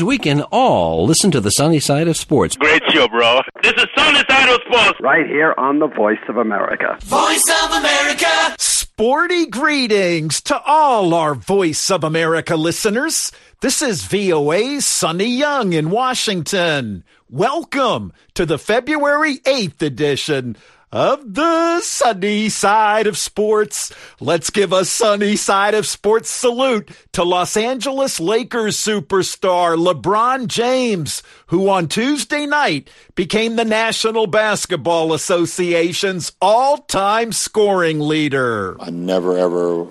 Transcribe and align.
means 0.00 0.04
we 0.08 0.18
can 0.18 0.42
all 0.50 1.06
listen 1.06 1.30
to 1.30 1.40
the 1.40 1.50
sunny 1.50 1.80
side 1.80 2.08
of 2.08 2.16
sports. 2.16 2.56
Great 2.56 2.82
show, 2.90 3.08
bro. 3.08 3.40
This 3.62 3.72
is 3.72 3.86
Sunny 3.96 4.22
Side 4.28 4.48
of 4.48 4.60
Sports. 4.66 5.00
Right 5.00 5.26
here 5.26 5.54
on 5.58 5.78
the 5.78 5.88
Voice 5.88 6.18
of 6.28 6.36
America. 6.36 6.98
Voice 7.02 7.48
of 7.64 7.70
America. 7.72 8.54
Sporty 8.58 9.46
greetings 9.46 10.40
to 10.42 10.60
all 10.62 11.14
our 11.14 11.34
Voice 11.34 11.90
of 11.90 12.04
America 12.04 12.56
listeners. 12.56 13.32
This 13.60 13.82
is 13.82 14.04
VOA's 14.04 14.86
Sonny 14.86 15.36
Young 15.36 15.72
in 15.72 15.90
Washington. 15.90 17.04
Welcome 17.28 18.12
to 18.34 18.46
the 18.46 18.58
February 18.58 19.38
8th 19.38 19.82
edition 19.82 20.56
of 20.92 21.34
the 21.34 21.80
sunny 21.80 22.48
side 22.48 23.06
of 23.06 23.16
sports. 23.16 23.92
Let's 24.18 24.50
give 24.50 24.72
a 24.72 24.84
sunny 24.84 25.36
side 25.36 25.74
of 25.74 25.86
sports 25.86 26.30
salute 26.30 26.90
to 27.12 27.22
Los 27.22 27.56
Angeles 27.56 28.18
Lakers 28.18 28.76
superstar 28.76 29.76
LeBron 29.76 30.48
James, 30.48 31.22
who 31.46 31.68
on 31.68 31.86
Tuesday 31.86 32.46
night 32.46 32.90
became 33.14 33.56
the 33.56 33.64
National 33.64 34.26
Basketball 34.26 35.12
Association's 35.12 36.32
all 36.40 36.78
time 36.78 37.32
scoring 37.32 38.00
leader. 38.00 38.76
I 38.80 38.90
never 38.90 39.38
ever 39.38 39.86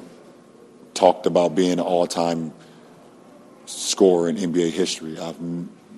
talked 0.94 1.26
about 1.26 1.56
being 1.56 1.74
an 1.74 1.80
all 1.80 2.08
time 2.08 2.54
scorer 3.66 4.28
in 4.28 4.36
NBA 4.36 4.72
history. 4.72 5.18
I've, 5.18 5.38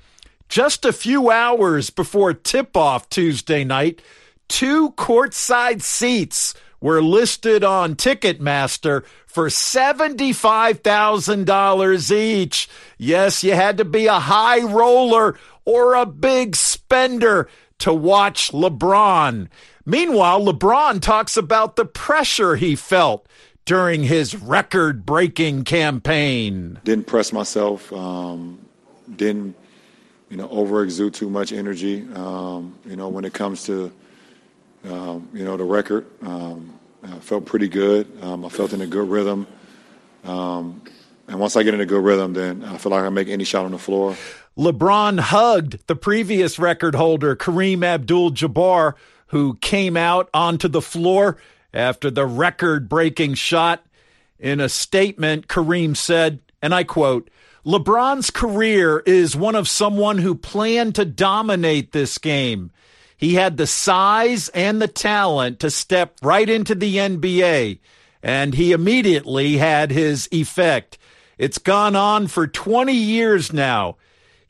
Just 0.49 0.83
a 0.83 0.93
few 0.93 1.31
hours 1.31 1.89
before 1.89 2.33
tip 2.33 2.75
off 2.75 3.07
Tuesday 3.09 3.63
night, 3.63 4.01
two 4.49 4.91
courtside 4.91 5.81
seats 5.81 6.53
were 6.81 7.01
listed 7.01 7.63
on 7.63 7.95
Ticketmaster 7.95 9.05
for 9.25 9.47
$75,000 9.47 12.11
each. 12.11 12.69
Yes, 12.97 13.43
you 13.43 13.53
had 13.53 13.77
to 13.77 13.85
be 13.85 14.07
a 14.07 14.19
high 14.19 14.59
roller 14.59 15.37
or 15.65 15.95
a 15.95 16.05
big 16.05 16.57
spender 16.93 17.49
to 17.79 17.91
watch 17.91 18.51
LeBron. 18.51 19.47
Meanwhile, 19.83 20.45
LeBron 20.45 21.01
talks 21.01 21.35
about 21.35 21.75
the 21.75 21.85
pressure 21.85 22.55
he 22.55 22.75
felt 22.75 23.27
during 23.65 24.03
his 24.03 24.35
record 24.35 25.03
breaking 25.03 25.63
campaign. 25.63 26.79
Didn't 26.83 27.07
press 27.07 27.33
myself, 27.33 27.91
um, 27.91 28.59
didn't, 29.15 29.55
you 30.29 30.37
know, 30.37 30.47
over 30.49 30.83
exude 30.83 31.15
too 31.15 31.31
much 31.31 31.51
energy, 31.51 32.05
um, 32.13 32.77
you 32.85 32.95
know, 32.95 33.09
when 33.09 33.25
it 33.25 33.33
comes 33.33 33.63
to, 33.63 33.91
um, 34.85 35.27
you 35.33 35.43
know, 35.43 35.57
the 35.57 35.63
record. 35.63 36.05
Um, 36.21 36.79
I 37.03 37.17
felt 37.19 37.45
pretty 37.45 37.69
good. 37.69 38.07
Um, 38.21 38.45
I 38.45 38.49
felt 38.49 38.71
in 38.71 38.81
a 38.81 38.87
good 38.87 39.09
rhythm. 39.09 39.47
Um, 40.23 40.83
and 41.27 41.39
once 41.39 41.55
I 41.55 41.63
get 41.63 41.73
in 41.73 41.81
a 41.81 41.87
good 41.87 42.03
rhythm, 42.03 42.33
then 42.33 42.63
I 42.63 42.77
feel 42.77 42.91
like 42.91 43.03
I 43.03 43.09
make 43.09 43.29
any 43.29 43.45
shot 43.45 43.65
on 43.65 43.71
the 43.71 43.79
floor. 43.79 44.15
LeBron 44.57 45.19
hugged 45.19 45.79
the 45.87 45.95
previous 45.95 46.59
record 46.59 46.93
holder, 46.93 47.35
Kareem 47.35 47.83
Abdul 47.83 48.31
Jabbar, 48.31 48.93
who 49.27 49.55
came 49.55 49.97
out 49.97 50.29
onto 50.31 50.67
the 50.67 50.81
floor 50.81 51.37
after 51.73 52.11
the 52.11 52.25
record 52.25 52.87
breaking 52.87 53.33
shot. 53.33 53.83
In 54.37 54.59
a 54.59 54.69
statement, 54.69 55.47
Kareem 55.47 55.97
said, 55.97 56.39
and 56.61 56.73
I 56.73 56.83
quote, 56.83 57.31
LeBron's 57.65 58.29
career 58.29 58.99
is 59.05 59.35
one 59.35 59.55
of 59.55 59.67
someone 59.67 60.19
who 60.19 60.35
planned 60.35 60.95
to 60.95 61.05
dominate 61.05 61.91
this 61.91 62.17
game. 62.19 62.71
He 63.17 63.35
had 63.35 63.57
the 63.57 63.67
size 63.67 64.49
and 64.49 64.81
the 64.81 64.87
talent 64.87 65.61
to 65.61 65.71
step 65.71 66.17
right 66.21 66.49
into 66.49 66.75
the 66.75 66.97
NBA, 66.97 67.79
and 68.21 68.53
he 68.53 68.71
immediately 68.71 69.57
had 69.57 69.91
his 69.91 70.27
effect. 70.31 70.97
It's 71.37 71.57
gone 71.57 71.95
on 71.95 72.27
for 72.27 72.45
20 72.45 72.93
years 72.93 73.51
now. 73.51 73.95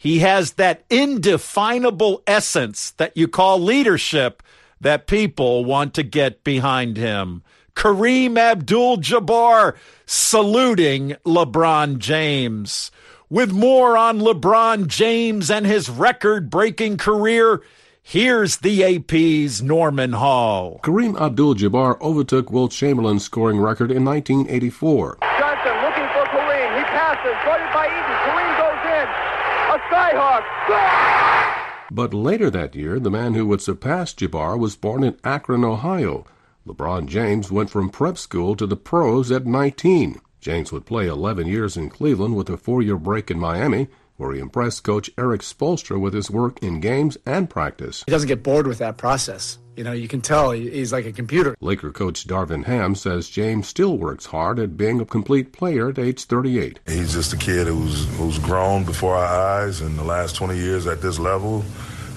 He 0.04 0.20
has 0.20 0.56
that 0.56 0.84
indefinable 0.90 2.24
essence 2.28 2.92
that 2.98 3.16
you 3.16 3.30
call 3.30 3.58
leadership 3.58 4.44
that 4.82 5.08
people 5.08 5.64
want 5.64 5.94
to 5.94 6.04
get 6.04 6.44
behind 6.44 6.98
him. 6.98 7.42
Kareem 7.74 8.38
Abdul 8.38 8.98
Jabbar 8.98 9.78
saluting 10.06 11.16
LeBron 11.26 12.00
James. 12.00 12.92
With 13.30 13.54
more 13.54 13.96
on 13.96 14.20
LeBron 14.20 14.88
James 14.88 15.50
and 15.50 15.66
his 15.66 15.90
record 15.90 16.50
breaking 16.50 16.98
career, 16.98 17.62
here's 18.02 18.58
the 18.58 18.84
AP's 18.84 19.62
Norman 19.62 20.12
Hall. 20.12 20.82
Kareem 20.84 21.18
Abdul 21.18 21.56
Jabbar 21.56 21.98
overtook 22.02 22.52
Wilt 22.52 22.74
Chamberlain's 22.74 23.24
scoring 23.24 23.58
record 23.58 23.90
in 23.90 24.04
1984. 24.04 25.20
Johnson 25.40 25.72
looking 25.82 26.08
for 26.12 26.26
Kareem. 26.28 26.78
He 26.78 26.84
passes, 26.92 27.38
guarded 27.46 27.72
by 27.72 27.86
Eaton. 27.88 28.18
Kareem 28.28 28.58
goes 28.60 28.84
in. 29.00 29.34
But 31.92 32.14
later 32.14 32.50
that 32.50 32.76
year, 32.76 33.00
the 33.00 33.12
man 33.12 33.36
who 33.36 33.46
would 33.48 33.62
surpass 33.62 34.14
Jabbar 34.14 34.58
was 34.58 34.76
born 34.76 35.04
in 35.04 35.18
Akron, 35.24 35.64
Ohio. 35.64 36.26
LeBron 36.68 37.08
James 37.08 37.52
went 37.52 37.70
from 37.70 37.90
prep 37.90 38.18
school 38.18 38.56
to 38.56 38.66
the 38.66 38.76
pros 38.76 39.32
at 39.32 39.46
19. 39.46 40.20
James 40.40 40.72
would 40.72 40.86
play 40.86 41.08
11 41.08 41.48
years 41.48 41.78
in 41.78 41.90
Cleveland 41.90 42.36
with 42.36 42.50
a 42.50 42.58
four-year 42.58 42.98
break 42.98 43.30
in 43.30 43.40
Miami, 43.40 43.88
where 44.18 44.34
he 44.34 44.40
impressed 44.40 44.84
coach 44.84 45.10
Erik 45.18 45.42
Spoelstra 45.42 46.00
with 46.00 46.14
his 46.14 46.30
work 46.30 46.62
in 46.62 46.80
games 46.80 47.18
and 47.26 47.50
practice. 47.50 48.04
He 48.06 48.12
doesn't 48.12 48.28
get 48.28 48.44
bored 48.44 48.68
with 48.68 48.78
that 48.80 48.98
process. 48.98 49.58
You 49.76 49.84
know, 49.84 49.92
you 49.92 50.08
can 50.08 50.22
tell 50.22 50.52
he's 50.52 50.94
like 50.94 51.06
a 51.06 51.12
computer. 51.12 51.56
Laker 51.60 51.92
coach 51.92 52.28
Darvin 52.28 52.66
Ham 52.66 52.94
says 52.94 53.28
James 53.28 53.68
still 53.68 53.98
works 53.98 54.28
hard 54.28 54.60
at 54.60 54.78
being 54.78 55.02
a 55.02 55.06
complete 55.06 55.52
player 55.52 55.90
at 55.90 55.98
age 55.98 56.26
38. 56.26 56.80
He's 56.86 57.14
just 57.14 57.34
a 57.34 57.38
kid 57.38 57.66
who's 57.66 58.06
who's 58.18 58.38
grown 58.38 58.84
before 58.84 59.16
our 59.16 59.64
eyes 59.64 59.82
in 59.82 59.96
the 59.98 60.04
last 60.04 60.36
20 60.36 60.56
years 60.56 60.86
at 60.86 61.02
this 61.02 61.18
level 61.18 61.66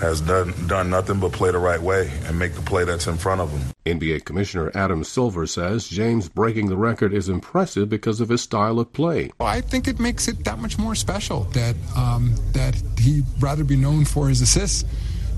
has 0.00 0.20
done, 0.20 0.54
done 0.66 0.90
nothing 0.90 1.20
but 1.20 1.32
play 1.32 1.50
the 1.50 1.58
right 1.58 1.81
way 1.81 2.10
and 2.25 2.38
make 2.38 2.54
the 2.54 2.62
play 2.62 2.84
that's 2.84 3.06
in 3.06 3.16
front 3.16 3.40
of 3.40 3.50
him. 3.50 3.62
NBA 3.87 4.25
Commissioner 4.25 4.70
Adam 4.75 5.04
Silver 5.04 5.46
says 5.46 5.88
James 5.88 6.28
breaking 6.28 6.69
the 6.69 6.76
record 6.76 7.12
is 7.12 7.28
impressive 7.28 7.88
because 7.88 8.20
of 8.20 8.28
his 8.28 8.43
style 8.43 8.78
of 8.78 8.93
play. 8.93 9.31
I 9.40 9.60
think 9.60 9.88
it 9.88 9.98
makes 9.98 10.28
it 10.28 10.44
that 10.44 10.58
much 10.58 10.78
more 10.78 10.94
special 10.94 11.44
that 11.52 11.76
um, 11.96 12.34
that 12.52 12.81
he'd 12.98 13.25
rather 13.38 13.64
be 13.64 13.76
known 13.76 14.04
for 14.04 14.28
his 14.28 14.40
assists 14.40 14.84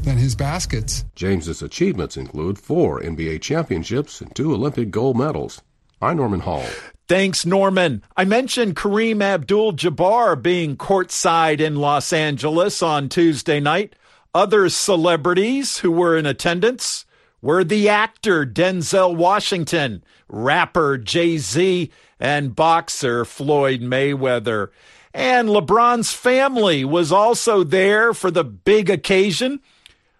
than 0.02 0.16
his 0.16 0.34
baskets. 0.34 1.04
James's 1.14 1.62
achievements 1.62 2.16
include 2.16 2.58
four 2.58 3.00
NBA 3.00 3.42
championships 3.42 4.20
and 4.20 4.34
two 4.34 4.52
Olympic 4.54 4.90
gold 4.90 5.18
medals. 5.18 5.62
I'm 6.00 6.16
Norman 6.16 6.40
Hall. 6.40 6.64
Thanks, 7.08 7.46
Norman. 7.46 8.02
I 8.16 8.24
mentioned 8.24 8.76
Kareem 8.76 9.22
Abdul 9.22 9.72
Jabbar 9.72 10.40
being 10.40 10.76
courtside 10.76 11.60
in 11.60 11.76
Los 11.76 12.12
Angeles 12.12 12.82
on 12.82 13.08
Tuesday 13.08 13.60
night. 13.60 13.94
Other 14.38 14.68
celebrities 14.68 15.78
who 15.78 15.90
were 15.90 16.16
in 16.16 16.24
attendance 16.24 17.04
were 17.42 17.64
the 17.64 17.88
actor 17.88 18.46
Denzel 18.46 19.16
Washington, 19.16 20.04
rapper 20.28 20.96
Jay 20.96 21.38
Z, 21.38 21.90
and 22.20 22.54
boxer 22.54 23.24
Floyd 23.24 23.80
Mayweather. 23.80 24.68
And 25.12 25.48
LeBron's 25.48 26.12
family 26.12 26.84
was 26.84 27.10
also 27.10 27.64
there 27.64 28.14
for 28.14 28.30
the 28.30 28.44
big 28.44 28.88
occasion. 28.88 29.58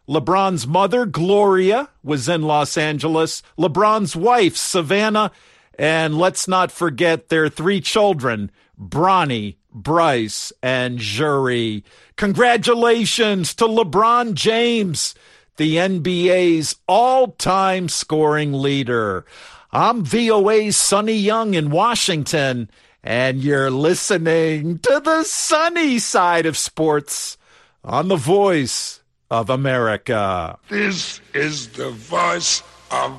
LeBron's 0.08 0.66
mother, 0.66 1.06
Gloria, 1.06 1.88
was 2.02 2.28
in 2.28 2.42
Los 2.42 2.76
Angeles. 2.76 3.44
LeBron's 3.56 4.16
wife, 4.16 4.56
Savannah, 4.56 5.30
and 5.78 6.18
let's 6.18 6.48
not 6.48 6.72
forget 6.72 7.28
their 7.28 7.48
three 7.48 7.80
children, 7.80 8.50
Bronny, 8.76 9.58
Bryce, 9.82 10.52
and 10.62 10.98
Zhuri. 10.98 11.82
Congratulations 12.16 13.54
to 13.54 13.64
LeBron 13.64 14.34
James, 14.34 15.14
the 15.56 15.76
NBA's 15.76 16.76
all 16.86 17.28
time 17.28 17.88
scoring 17.88 18.52
leader. 18.52 19.24
I'm 19.72 20.04
VOA's 20.04 20.76
Sonny 20.76 21.14
Young 21.14 21.54
in 21.54 21.70
Washington, 21.70 22.70
and 23.02 23.42
you're 23.42 23.70
listening 23.70 24.78
to 24.78 25.00
the 25.04 25.24
sunny 25.24 25.98
side 25.98 26.46
of 26.46 26.56
sports 26.56 27.36
on 27.84 28.08
the 28.08 28.16
voice 28.16 29.00
of 29.30 29.50
America. 29.50 30.58
This 30.68 31.20
is 31.34 31.68
the 31.68 31.90
voice 31.90 32.62
of 32.90 33.12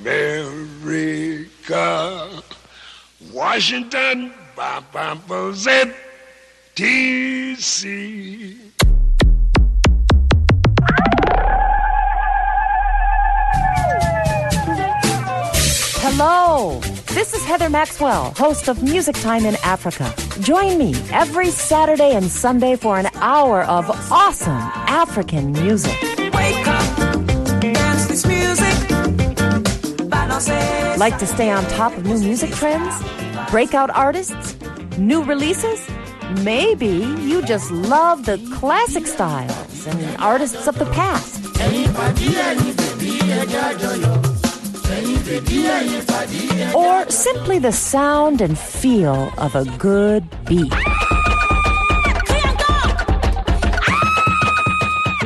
America. 0.00 1.48
Washington, 3.32 4.32
Z, 5.52 5.92
D.C. 6.74 8.58
Hello. 16.00 16.80
This 17.06 17.34
is 17.34 17.44
Heather 17.44 17.70
Maxwell, 17.70 18.32
host 18.36 18.68
of 18.68 18.82
Music 18.82 19.14
Time 19.20 19.44
in 19.46 19.54
Africa. 19.62 20.12
Join 20.40 20.76
me 20.76 20.94
every 21.12 21.50
Saturday 21.50 22.14
and 22.14 22.24
Sunday 22.28 22.74
for 22.74 22.98
an 22.98 23.06
hour 23.14 23.62
of 23.62 23.88
awesome 24.10 24.50
African 24.52 25.52
music. 25.52 25.96
Wake 26.02 26.66
up, 26.66 26.96
dance 27.60 28.06
this 28.08 28.26
music. 28.26 28.74
Like 30.98 31.16
to 31.18 31.26
stay 31.26 31.50
on 31.50 31.64
top 31.66 31.96
of 31.96 32.04
new 32.04 32.18
music 32.18 32.50
trends? 32.50 33.27
Breakout 33.50 33.88
artists? 33.88 34.56
New 34.98 35.24
releases? 35.24 35.88
Maybe 36.42 36.88
you 36.88 37.40
just 37.40 37.70
love 37.70 38.26
the 38.26 38.36
classic 38.54 39.06
styles 39.06 39.86
and 39.86 40.16
artists 40.18 40.68
of 40.68 40.78
the 40.78 40.84
past. 40.86 41.42
Or 46.74 47.10
simply 47.10 47.58
the 47.58 47.72
sound 47.72 48.42
and 48.42 48.58
feel 48.58 49.32
of 49.38 49.54
a 49.54 49.64
good 49.78 50.28
beat. 50.44 50.74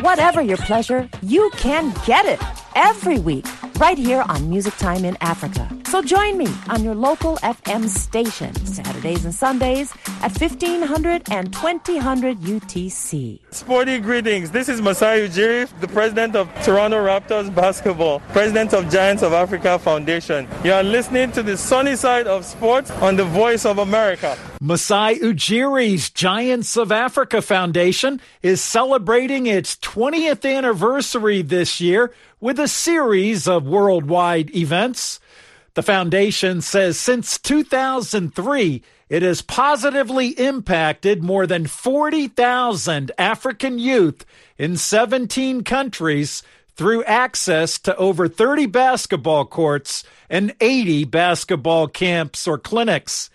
Whatever 0.01 0.43
your 0.43 0.59
pleasure, 0.59 1.09
you 1.23 1.51
can 1.57 1.93
get 2.07 2.25
it 2.27 2.41
every 2.77 3.19
week 3.19 3.47
right 3.83 3.99
here 3.99 4.23
on 4.29 4.49
Music 4.49 4.77
Time 4.77 5.05
in 5.05 5.17
Africa. 5.21 5.69
So 5.87 6.03
join 6.03 6.39
me 6.39 6.47
on 6.69 6.85
your 6.85 6.95
local 6.95 7.37
FM 7.39 7.89
station 7.89 8.55
Saturdays 8.65 9.25
and 9.25 9.35
Sundays 9.35 9.93
at 10.23 10.31
1500 10.31 11.29
and 11.33 11.53
2000 11.53 12.39
UTC. 12.39 13.41
Sporty 13.51 13.99
greetings. 13.99 14.53
This 14.53 14.69
is 14.69 14.81
Masai 14.81 15.27
Ujiri, 15.27 15.69
the 15.81 15.89
president 15.89 16.37
of 16.37 16.49
Toronto 16.63 17.05
Raptors 17.05 17.53
basketball, 17.53 18.21
president 18.29 18.73
of 18.73 18.89
Giants 18.89 19.25
of 19.25 19.33
Africa 19.33 19.81
Foundation. 19.81 20.47
You 20.63 20.75
are 20.75 20.85
listening 20.85 21.33
to 21.33 21.43
the 21.43 21.57
sunny 21.57 21.97
side 21.97 22.29
of 22.29 22.45
sports 22.45 22.93
on 23.03 23.17
the 23.17 23.25
Voice 23.25 23.65
of 23.65 23.79
America. 23.79 24.39
Masai 24.65 25.19
Ujiri's 25.19 26.09
Giants 26.09 26.77
of 26.77 26.93
Africa 26.93 27.43
Foundation 27.43 28.21
is 28.45 28.63
celebrating 28.63 29.47
its 29.47 29.75
20th 29.75 30.49
anniversary 30.49 31.43
this 31.43 31.81
year 31.81 32.15
with 32.39 32.61
a 32.61 32.69
series 32.69 33.49
of 33.49 33.67
worldwide 33.67 34.55
events. 34.55 35.19
The 35.75 35.83
foundation 35.83 36.61
says 36.61 36.97
since 36.97 37.39
2003, 37.39 38.85
it 39.09 39.23
has 39.23 39.43
positively 39.43 40.29
impacted 40.29 41.25
more 41.25 41.49
than 41.49 41.67
40,000 41.67 43.11
African 43.19 43.81
youth 43.81 44.25
in 44.59 44.77
17 44.77 45.65
countries 45.65 46.45
through 46.77 47.03
access 47.05 47.81
to 47.81 47.97
over 47.97 48.29
30 48.29 48.67
basketball 48.67 49.45
courts 49.45 50.05
and 50.31 50.55
80 50.61 51.05
basketball 51.07 51.89
camps 51.89 52.47
or 52.47 52.59
clinics. 52.59 53.29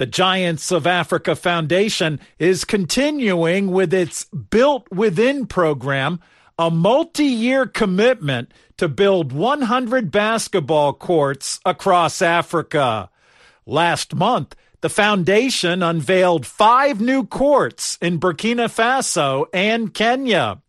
The 0.00 0.06
Giants 0.06 0.72
of 0.72 0.86
Africa 0.86 1.36
Foundation 1.36 2.20
is 2.38 2.64
continuing 2.64 3.70
with 3.70 3.92
its 3.92 4.24
Built 4.24 4.90
Within 4.90 5.44
program, 5.44 6.20
a 6.58 6.70
multi 6.70 7.26
year 7.26 7.66
commitment 7.66 8.50
to 8.78 8.88
build 8.88 9.30
100 9.30 10.10
basketball 10.10 10.94
courts 10.94 11.60
across 11.66 12.22
Africa. 12.22 13.10
Last 13.66 14.14
month, 14.14 14.56
the 14.80 14.88
foundation 14.88 15.82
unveiled 15.82 16.46
five 16.46 16.98
new 16.98 17.26
courts 17.26 17.98
in 18.00 18.18
Burkina 18.18 18.74
Faso 18.74 19.48
and 19.52 19.92
Kenya. 19.92 20.62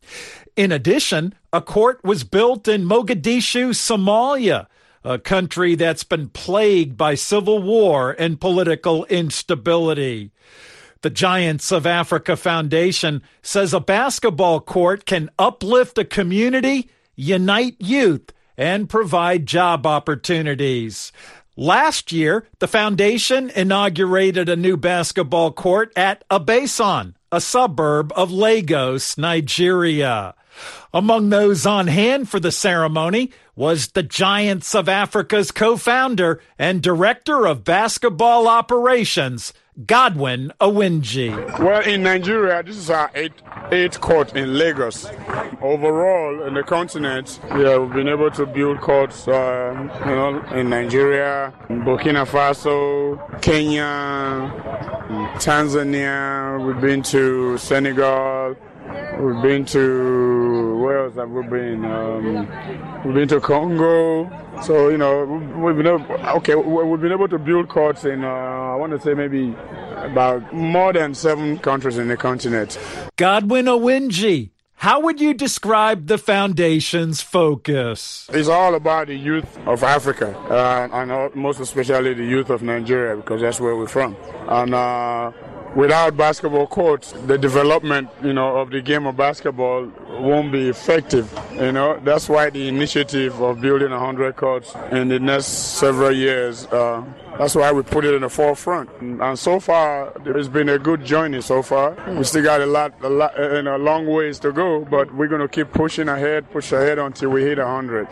In 0.57 0.73
addition, 0.73 1.35
a 1.53 1.61
court 1.61 2.03
was 2.03 2.25
built 2.25 2.67
in 2.67 2.83
Mogadishu, 2.83 3.69
Somalia, 3.69 4.67
a 5.03 5.19
country 5.19 5.75
that's 5.75 6.03
been 6.03 6.29
plagued 6.29 6.97
by 6.97 7.15
civil 7.15 7.61
war 7.61 8.15
and 8.17 8.41
political 8.41 9.05
instability. 9.05 10.31
The 11.01 11.09
Giants 11.09 11.71
of 11.71 11.87
Africa 11.87 12.35
Foundation 12.35 13.23
says 13.41 13.73
a 13.73 13.79
basketball 13.79 14.59
court 14.59 15.05
can 15.05 15.31
uplift 15.39 15.97
a 15.97 16.05
community 16.05 16.89
unite 17.21 17.75
youth, 17.79 18.33
and 18.57 18.89
provide 18.89 19.45
job 19.45 19.85
opportunities. 19.85 21.11
Last 21.55 22.11
year, 22.11 22.47
the 22.59 22.67
foundation 22.67 23.51
inaugurated 23.51 24.49
a 24.49 24.55
new 24.55 24.77
basketball 24.77 25.51
court 25.51 25.91
at 25.95 26.27
Abesan, 26.29 27.13
a 27.31 27.41
suburb 27.41 28.11
of 28.15 28.31
Lagos, 28.31 29.17
Nigeria. 29.17 30.33
Among 30.93 31.29
those 31.29 31.65
on 31.65 31.87
hand 31.87 32.29
for 32.29 32.39
the 32.39 32.51
ceremony 32.51 33.31
was 33.55 33.89
the 33.89 34.03
Giants 34.03 34.73
of 34.73 34.87
Africa's 34.87 35.51
co 35.51 35.77
founder 35.77 36.41
and 36.57 36.81
director 36.81 37.45
of 37.45 37.63
basketball 37.63 38.47
operations, 38.47 39.53
Godwin 39.85 40.51
Owinji. 40.59 41.59
Well, 41.59 41.81
in 41.81 42.03
Nigeria, 42.03 42.63
this 42.63 42.77
is 42.77 42.89
our 42.89 43.11
eighth, 43.13 43.41
eighth 43.71 43.99
court 44.01 44.35
in 44.35 44.57
Lagos. 44.57 45.05
Overall, 45.61 46.43
in 46.47 46.53
the 46.53 46.63
continent, 46.63 47.39
yeah, 47.49 47.77
we've 47.77 47.93
been 47.93 48.07
able 48.09 48.31
to 48.31 48.45
build 48.45 48.81
courts, 48.81 49.27
uh, 49.27 49.89
you 50.05 50.11
know, 50.11 50.43
in 50.59 50.69
Nigeria, 50.69 51.53
Burkina 51.69 52.25
Faso, 52.25 53.41
Kenya, 53.41 53.81
Tanzania. 55.39 56.65
We've 56.65 56.81
been 56.81 57.03
to 57.03 57.57
Senegal. 57.57 58.55
We've 59.19 59.41
been 59.41 59.65
to 59.65 59.79
where 61.15 61.25
else 61.25 61.29
have 61.29 61.51
we 61.51 61.59
been? 61.59 61.85
Um, 61.85 63.03
we've 63.05 63.13
been 63.13 63.27
to 63.29 63.39
Congo. 63.39 64.29
So 64.63 64.89
you 64.89 64.97
know, 64.97 65.25
we've 65.25 65.75
been 65.75 65.87
able, 65.87 66.05
okay. 66.37 66.55
We've 66.55 67.01
been 67.01 67.11
able 67.11 67.27
to 67.29 67.39
build 67.39 67.69
courts 67.69 68.05
in 68.05 68.23
uh, 68.23 68.27
I 68.27 68.75
want 68.75 68.93
to 68.93 68.99
say 68.99 69.13
maybe 69.13 69.55
about 69.97 70.53
more 70.53 70.93
than 70.93 71.13
seven 71.13 71.57
countries 71.59 71.97
in 71.97 72.07
the 72.07 72.17
continent. 72.17 72.77
Godwin 73.15 73.65
Owinji. 73.65 74.51
How 74.75 74.99
would 75.01 75.21
you 75.21 75.35
describe 75.35 76.07
the 76.07 76.17
foundation's 76.17 77.21
focus? 77.21 78.27
It's 78.33 78.49
all 78.49 78.73
about 78.73 79.07
the 79.07 79.15
youth 79.15 79.59
of 79.67 79.83
Africa, 79.83 80.35
uh, 80.35 80.89
and 80.91 81.35
most 81.35 81.59
especially 81.59 82.15
the 82.15 82.25
youth 82.25 82.49
of 82.49 82.63
Nigeria, 82.63 83.15
because 83.15 83.41
that's 83.41 83.59
where 83.59 83.75
we're 83.75 83.85
from. 83.85 84.17
And 84.47 84.73
uh, 84.73 85.31
without 85.75 86.17
basketball 86.17 86.67
courts, 86.67 87.13
the 87.25 87.37
development, 87.37 88.09
you 88.23 88.33
know, 88.33 88.57
of 88.57 88.71
the 88.71 88.81
game 88.81 89.05
of 89.05 89.15
basketball 89.15 89.91
won't 90.09 90.51
be 90.51 90.67
effective. 90.67 91.31
You 91.53 91.71
know, 91.71 91.99
that's 92.03 92.27
why 92.27 92.49
the 92.49 92.67
initiative 92.67 93.41
of 93.41 93.61
building 93.61 93.91
100 93.91 94.35
courts 94.35 94.73
in 94.91 95.07
the 95.07 95.19
next 95.19 95.47
several 95.47 96.11
years, 96.11 96.65
uh, 96.67 97.03
that's 97.37 97.55
why 97.55 97.71
we 97.71 97.83
put 97.83 98.05
it 98.05 98.13
in 98.13 98.21
the 98.21 98.29
forefront. 98.29 98.89
And 99.01 99.39
so 99.39 99.59
far, 99.59 100.13
it's 100.25 100.47
been 100.47 100.69
a 100.69 100.79
good 100.79 101.05
journey 101.05 101.41
so 101.41 101.61
far. 101.61 101.95
We 102.07 102.23
still 102.23 102.43
got 102.43 102.61
a 102.61 102.65
lot, 102.65 102.93
a 103.01 103.09
lot, 103.09 103.39
and 103.39 103.67
a 103.67 103.77
long 103.77 104.07
ways 104.07 104.39
to 104.39 104.51
go, 104.51 104.85
but 104.85 105.13
we're 105.15 105.27
going 105.27 105.41
to 105.41 105.47
keep 105.47 105.71
pushing 105.71 106.09
ahead, 106.09 106.51
push 106.51 106.71
ahead 106.71 106.99
until 106.99 107.29
we 107.29 107.43
hit 107.43 107.57
100. 107.57 108.07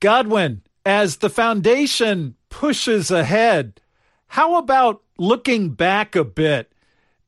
Godwin, 0.00 0.62
as 0.84 1.16
the 1.16 1.30
foundation 1.30 2.36
pushes 2.50 3.10
ahead, 3.10 3.80
how 4.28 4.56
about 4.56 5.02
looking 5.16 5.70
back 5.70 6.14
a 6.14 6.24
bit 6.24 6.70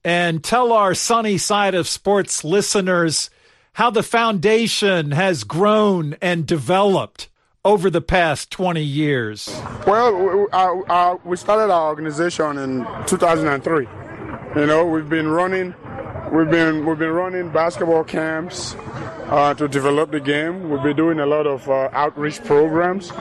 and 0.04 0.42
tell 0.42 0.72
our 0.72 0.94
sunny 0.94 1.38
side 1.38 1.74
of 1.74 1.86
sports 1.88 2.44
listeners 2.44 3.30
how 3.74 3.90
the 3.90 4.02
foundation 4.02 5.12
has 5.12 5.44
grown 5.44 6.16
and 6.20 6.46
developed 6.46 7.28
over 7.64 7.90
the 7.90 8.00
past 8.00 8.50
20 8.50 8.82
years? 8.82 9.48
Well, 9.86 10.46
uh, 10.52 10.80
uh, 10.80 11.18
we 11.24 11.36
started 11.36 11.72
our 11.72 11.88
organization 11.88 12.58
in 12.58 12.86
2003. 13.06 13.86
You 14.56 14.66
know, 14.66 14.84
we've 14.84 15.08
been 15.08 15.28
running, 15.28 15.74
we've 16.32 16.50
been 16.50 16.84
we've 16.84 16.98
been 16.98 17.12
running 17.12 17.50
basketball 17.50 18.02
camps 18.04 18.74
uh, 19.30 19.54
to 19.54 19.68
develop 19.68 20.10
the 20.10 20.20
game. 20.20 20.68
We'll 20.68 20.82
be 20.82 20.92
doing 20.92 21.20
a 21.20 21.26
lot 21.26 21.46
of 21.46 21.68
uh, 21.70 21.88
outreach 21.92 22.42
programs, 22.44 23.12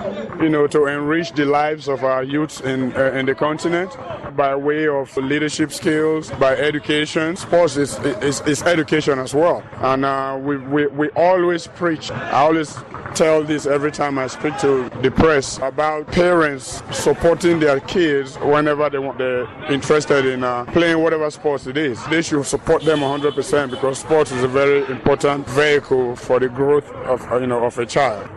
you 0.41 0.49
know, 0.49 0.67
to 0.67 0.87
enrich 0.87 1.31
the 1.33 1.45
lives 1.45 1.87
of 1.87 2.03
our 2.03 2.23
youths 2.23 2.59
in 2.61 2.93
uh, 2.95 3.11
in 3.11 3.25
the 3.25 3.35
continent 3.35 3.95
by 4.35 4.55
way 4.55 4.87
of 4.87 5.15
leadership 5.17 5.71
skills, 5.71 6.31
by 6.31 6.55
education. 6.55 7.35
Sports 7.35 7.77
is 7.77 7.99
is, 8.21 8.41
is 8.41 8.63
education 8.63 9.19
as 9.19 9.33
well, 9.33 9.63
and 9.77 10.03
uh, 10.03 10.37
we, 10.41 10.57
we 10.57 10.87
we 10.87 11.09
always 11.11 11.67
preach. 11.67 12.11
I 12.11 12.41
always 12.41 12.75
tell 13.15 13.43
this 13.43 13.65
every 13.65 13.91
time 13.91 14.17
I 14.17 14.27
speak 14.27 14.57
to 14.59 14.89
the 15.01 15.11
press 15.11 15.57
about 15.59 16.07
parents 16.07 16.81
supporting 16.91 17.59
their 17.59 17.79
kids 17.81 18.37
whenever 18.37 18.89
they 18.89 18.99
want 18.99 19.17
they're 19.17 19.47
interested 19.71 20.25
in 20.25 20.43
uh, 20.43 20.65
playing 20.65 21.01
whatever 21.01 21.29
sports 21.29 21.67
it 21.67 21.77
is. 21.77 22.03
They 22.07 22.21
should 22.21 22.45
support 22.45 22.83
them 22.83 22.99
100% 22.99 23.71
because 23.71 23.99
sports 23.99 24.31
is 24.31 24.43
a 24.43 24.47
very 24.47 24.85
important 24.85 25.47
vehicle 25.49 25.98
for 26.15 26.39
the 26.39 26.49
growth 26.49 26.89
of 27.05 27.21
you 27.41 27.47
know 27.47 27.63
of 27.63 27.77
a 27.77 27.85
child. 27.85 28.27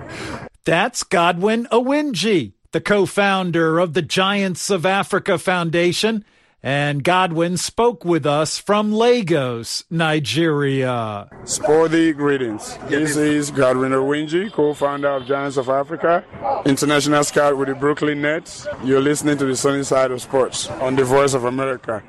That's 0.64 1.02
Godwin 1.02 1.66
Owinji, 1.72 2.52
the 2.72 2.80
co-founder 2.80 3.78
of 3.78 3.94
the 3.94 4.02
Giants 4.02 4.70
of 4.70 4.86
Africa 4.86 5.38
Foundation 5.38 6.24
and 6.62 7.02
Godwin 7.02 7.56
spoke 7.56 8.04
with 8.04 8.24
us 8.24 8.58
from 8.58 8.92
Lagos, 8.92 9.82
Nigeria. 9.90 11.28
Sporty 11.44 12.12
greetings. 12.12 12.78
This 12.88 13.16
is 13.16 13.50
Godwin 13.50 13.90
Owinji, 13.92 14.52
co-founder 14.52 15.08
of 15.08 15.26
Giants 15.26 15.56
of 15.56 15.68
Africa, 15.68 16.24
international 16.64 17.24
scout 17.24 17.58
with 17.58 17.68
the 17.68 17.74
Brooklyn 17.74 18.22
Nets. 18.22 18.68
You're 18.84 19.00
listening 19.00 19.38
to 19.38 19.46
the 19.46 19.56
sunny 19.56 19.82
side 19.82 20.12
of 20.12 20.22
sports 20.22 20.68
on 20.68 20.94
the 20.94 21.04
Voice 21.04 21.34
of 21.34 21.44
America. 21.44 22.02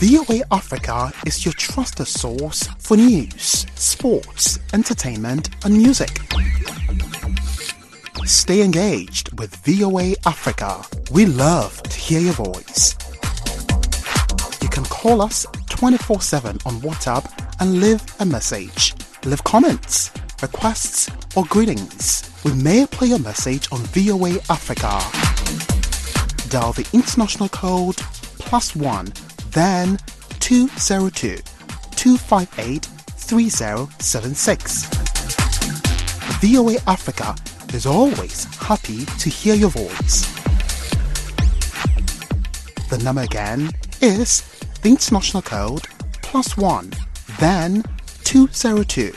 VOA 0.00 0.42
Africa 0.52 1.12
is 1.26 1.44
your 1.44 1.54
trusted 1.54 2.06
source 2.06 2.68
for 2.78 2.96
news, 2.96 3.66
sports, 3.74 4.60
entertainment, 4.72 5.50
and 5.64 5.76
music. 5.76 6.20
Stay 8.24 8.62
engaged 8.62 9.36
with 9.40 9.56
VOA 9.66 10.14
Africa. 10.24 10.82
We 11.10 11.26
love 11.26 11.82
to 11.82 11.98
hear 11.98 12.20
your 12.20 12.34
voice. 12.34 12.96
You 14.62 14.68
can 14.68 14.84
call 14.84 15.20
us 15.20 15.44
24 15.68 16.20
7 16.20 16.58
on 16.64 16.74
WhatsApp 16.80 17.26
and 17.58 17.80
leave 17.80 18.00
a 18.20 18.24
message. 18.24 18.94
Leave 19.24 19.42
comments, 19.42 20.12
requests, 20.40 21.10
or 21.34 21.44
greetings. 21.46 22.30
We 22.44 22.52
may 22.52 22.86
play 22.86 23.08
your 23.08 23.18
message 23.18 23.66
on 23.72 23.80
VOA 23.80 24.34
Africa. 24.48 25.00
Dial 26.50 26.72
the 26.72 26.88
international 26.92 27.48
code 27.48 27.96
plus 28.38 28.74
one, 28.74 29.12
then 29.58 29.98
202 30.38 31.36
258 31.96 32.84
3076. 32.84 34.84
VOA 36.40 36.76
Africa 36.86 37.34
is 37.74 37.84
always 37.84 38.44
happy 38.54 39.04
to 39.04 39.28
hear 39.28 39.56
your 39.56 39.70
voice. 39.70 40.32
The 42.88 42.98
number 43.02 43.22
again 43.22 43.72
is 44.00 44.42
the 44.82 44.90
international 44.90 45.42
code 45.42 45.82
plus 46.22 46.56
one, 46.56 46.92
then 47.40 47.82
202 48.22 49.10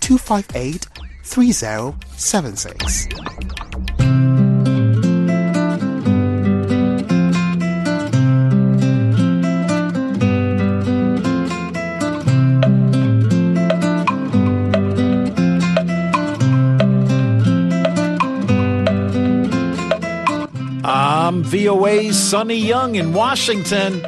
258 0.00 0.86
3076. 1.22 3.51
VOA's 21.52 22.18
Sonny 22.18 22.56
Young 22.56 22.94
in 22.94 23.12
Washington, 23.12 24.02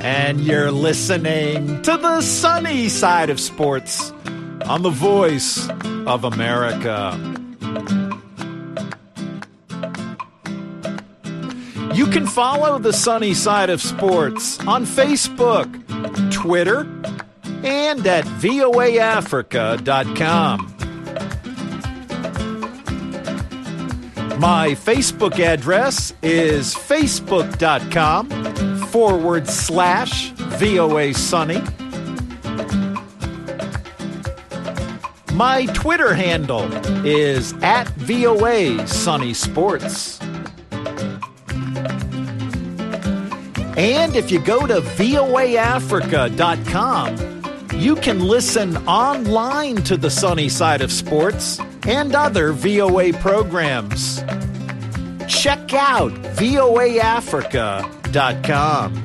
and 0.00 0.40
you're 0.40 0.70
listening 0.70 1.82
to 1.82 1.98
the 1.98 2.22
sunny 2.22 2.88
side 2.88 3.28
of 3.28 3.38
sports 3.38 4.12
on 4.64 4.80
the 4.80 4.88
voice 4.88 5.68
of 6.06 6.24
America. 6.24 7.12
You 11.94 12.06
can 12.06 12.26
follow 12.26 12.78
the 12.78 12.94
sunny 12.94 13.34
side 13.34 13.68
of 13.68 13.82
sports 13.82 14.58
on 14.60 14.86
Facebook, 14.86 15.68
Twitter, 16.32 16.86
and 17.62 18.06
at 18.06 18.24
voaafrica.com. 18.24 20.75
My 24.38 24.72
Facebook 24.72 25.40
address 25.40 26.12
is 26.22 26.74
facebook.com 26.74 28.28
forward 28.88 29.48
slash 29.48 30.32
VOA 30.32 31.14
Sunny. 31.14 31.62
My 35.32 35.64
Twitter 35.66 36.12
handle 36.12 36.70
is 37.06 37.54
at 37.62 37.88
VOA 37.88 38.86
Sunny 38.86 39.32
Sports. 39.32 40.20
And 43.76 44.16
if 44.16 44.30
you 44.30 44.40
go 44.40 44.66
to 44.66 44.80
voaafrica.com, 44.80 47.35
you 47.76 47.94
can 47.96 48.20
listen 48.20 48.76
online 48.88 49.76
to 49.76 49.96
the 49.96 50.10
sunny 50.10 50.48
side 50.48 50.80
of 50.80 50.90
sports 50.90 51.60
and 51.86 52.14
other 52.14 52.52
VOA 52.52 53.12
programs. 53.12 54.22
Check 55.28 55.74
out 55.74 56.12
voaafrica.com. 56.36 59.02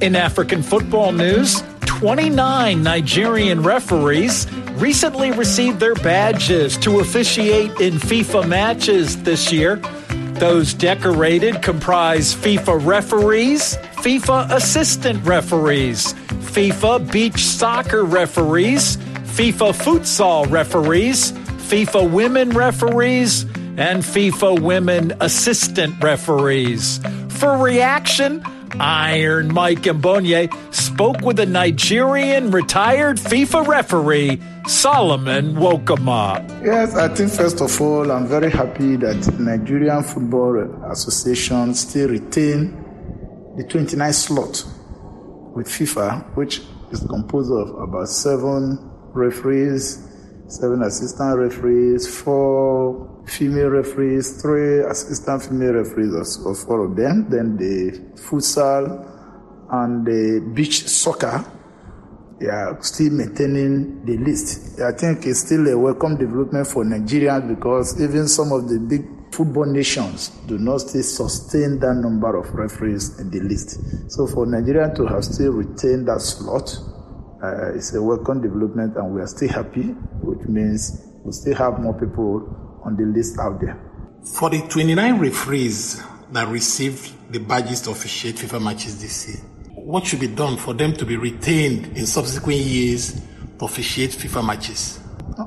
In 0.00 0.16
African 0.16 0.62
football 0.62 1.12
news, 1.12 1.62
29 1.82 2.82
Nigerian 2.82 3.62
referees 3.62 4.46
recently 4.82 5.30
received 5.30 5.78
their 5.78 5.94
badges 5.94 6.76
to 6.76 6.98
officiate 6.98 7.70
in 7.80 7.94
FIFA 7.94 8.48
matches 8.48 9.22
this 9.22 9.52
year. 9.52 9.76
Those 10.40 10.74
decorated 10.74 11.62
comprise 11.62 12.34
FIFA 12.34 12.84
referees, 12.84 13.76
FIFA 14.02 14.50
assistant 14.50 15.24
referees, 15.24 16.14
FIFA 16.50 17.12
beach 17.12 17.44
soccer 17.44 18.04
referees, 18.04 18.96
FIFA 18.96 19.72
futsal 19.72 20.50
referees, 20.50 21.30
FIFA 21.70 22.10
women 22.10 22.50
referees, 22.50 23.44
and 23.76 24.02
FIFA 24.02 24.60
women 24.62 25.12
assistant 25.20 26.02
referees. 26.02 26.98
For 27.28 27.56
reaction, 27.56 28.42
Iron 28.80 29.54
Mike 29.54 29.82
Mbonye 29.82 30.52
spoke 30.74 31.20
with 31.20 31.38
a 31.38 31.46
Nigerian 31.46 32.50
retired 32.50 33.18
FIFA 33.18 33.66
referee, 33.68 34.42
Solomon 34.66 35.54
Wokoma. 35.56 36.46
Yes, 36.64 36.94
I 36.94 37.08
think 37.14 37.30
first 37.32 37.60
of 37.60 37.80
all, 37.80 38.10
I'm 38.10 38.26
very 38.26 38.50
happy 38.50 38.96
that 38.96 39.38
Nigerian 39.38 40.02
Football 40.02 40.84
Association 40.90 41.74
still 41.74 42.08
retain 42.08 42.70
the 43.56 43.64
29th 43.64 44.14
slot 44.14 44.64
with 45.54 45.66
FIFA, 45.66 46.36
which 46.36 46.62
is 46.92 47.00
composed 47.08 47.50
of 47.52 47.68
about 47.80 48.08
seven 48.08 48.78
referees, 49.12 50.08
seven 50.48 50.82
assistant 50.82 51.38
referees, 51.38 52.06
four 52.22 53.24
female 53.26 53.68
referees, 53.68 54.40
three 54.40 54.80
assistant 54.80 55.42
female 55.42 55.72
referees, 55.74 56.38
or 56.44 56.54
four 56.54 56.84
of 56.84 56.96
them. 56.96 57.28
Then 57.28 57.56
the 57.56 57.98
futsal 58.14 59.08
and 59.70 60.06
the 60.06 60.40
beach 60.54 60.86
soccer, 60.88 61.44
they 62.42 62.48
are 62.48 62.76
still 62.82 63.12
maintaining 63.12 64.04
the 64.04 64.16
list. 64.18 64.80
I 64.80 64.90
think 64.92 65.24
it's 65.26 65.40
still 65.40 65.68
a 65.68 65.78
welcome 65.78 66.16
development 66.16 66.66
for 66.66 66.84
Nigerians 66.84 67.46
because 67.56 68.00
even 68.00 68.26
some 68.26 68.50
of 68.50 68.68
the 68.68 68.80
big 68.80 69.06
football 69.32 69.64
nations 69.64 70.30
do 70.48 70.58
not 70.58 70.78
still 70.80 71.04
sustain 71.04 71.78
that 71.78 71.94
number 71.94 72.36
of 72.36 72.52
referees 72.52 73.18
in 73.20 73.30
the 73.30 73.38
list. 73.40 74.10
So 74.10 74.26
for 74.26 74.44
Nigeria 74.44 74.92
to 74.96 75.06
have 75.06 75.24
still 75.24 75.52
retained 75.52 76.08
that 76.08 76.20
slot, 76.20 76.76
uh, 77.42 77.74
it's 77.76 77.94
a 77.94 78.02
welcome 78.02 78.42
development 78.42 78.96
and 78.96 79.14
we 79.14 79.20
are 79.20 79.26
still 79.28 79.48
happy, 79.48 79.90
which 80.22 80.46
means 80.48 81.06
we 81.24 81.30
still 81.32 81.54
have 81.54 81.78
more 81.78 81.94
people 81.94 82.80
on 82.84 82.96
the 82.96 83.04
list 83.04 83.38
out 83.38 83.60
there. 83.60 83.78
For 84.24 84.50
the 84.50 84.62
29 84.62 85.20
referees 85.20 86.02
that 86.32 86.48
received 86.48 87.32
the 87.32 87.38
badges 87.38 87.82
to 87.82 87.90
officiate 87.92 88.34
FIFA 88.36 88.62
matches 88.62 89.00
this 89.00 89.28
year, 89.28 89.51
what 89.84 90.06
should 90.06 90.20
be 90.20 90.28
done 90.28 90.56
for 90.56 90.74
them 90.74 90.92
to 90.92 91.04
be 91.04 91.16
retained 91.16 91.96
in 91.96 92.06
subsequent 92.06 92.60
years 92.60 93.20
to 93.58 93.64
officiate 93.64 94.10
FIFA 94.10 94.46
matches? 94.46 95.00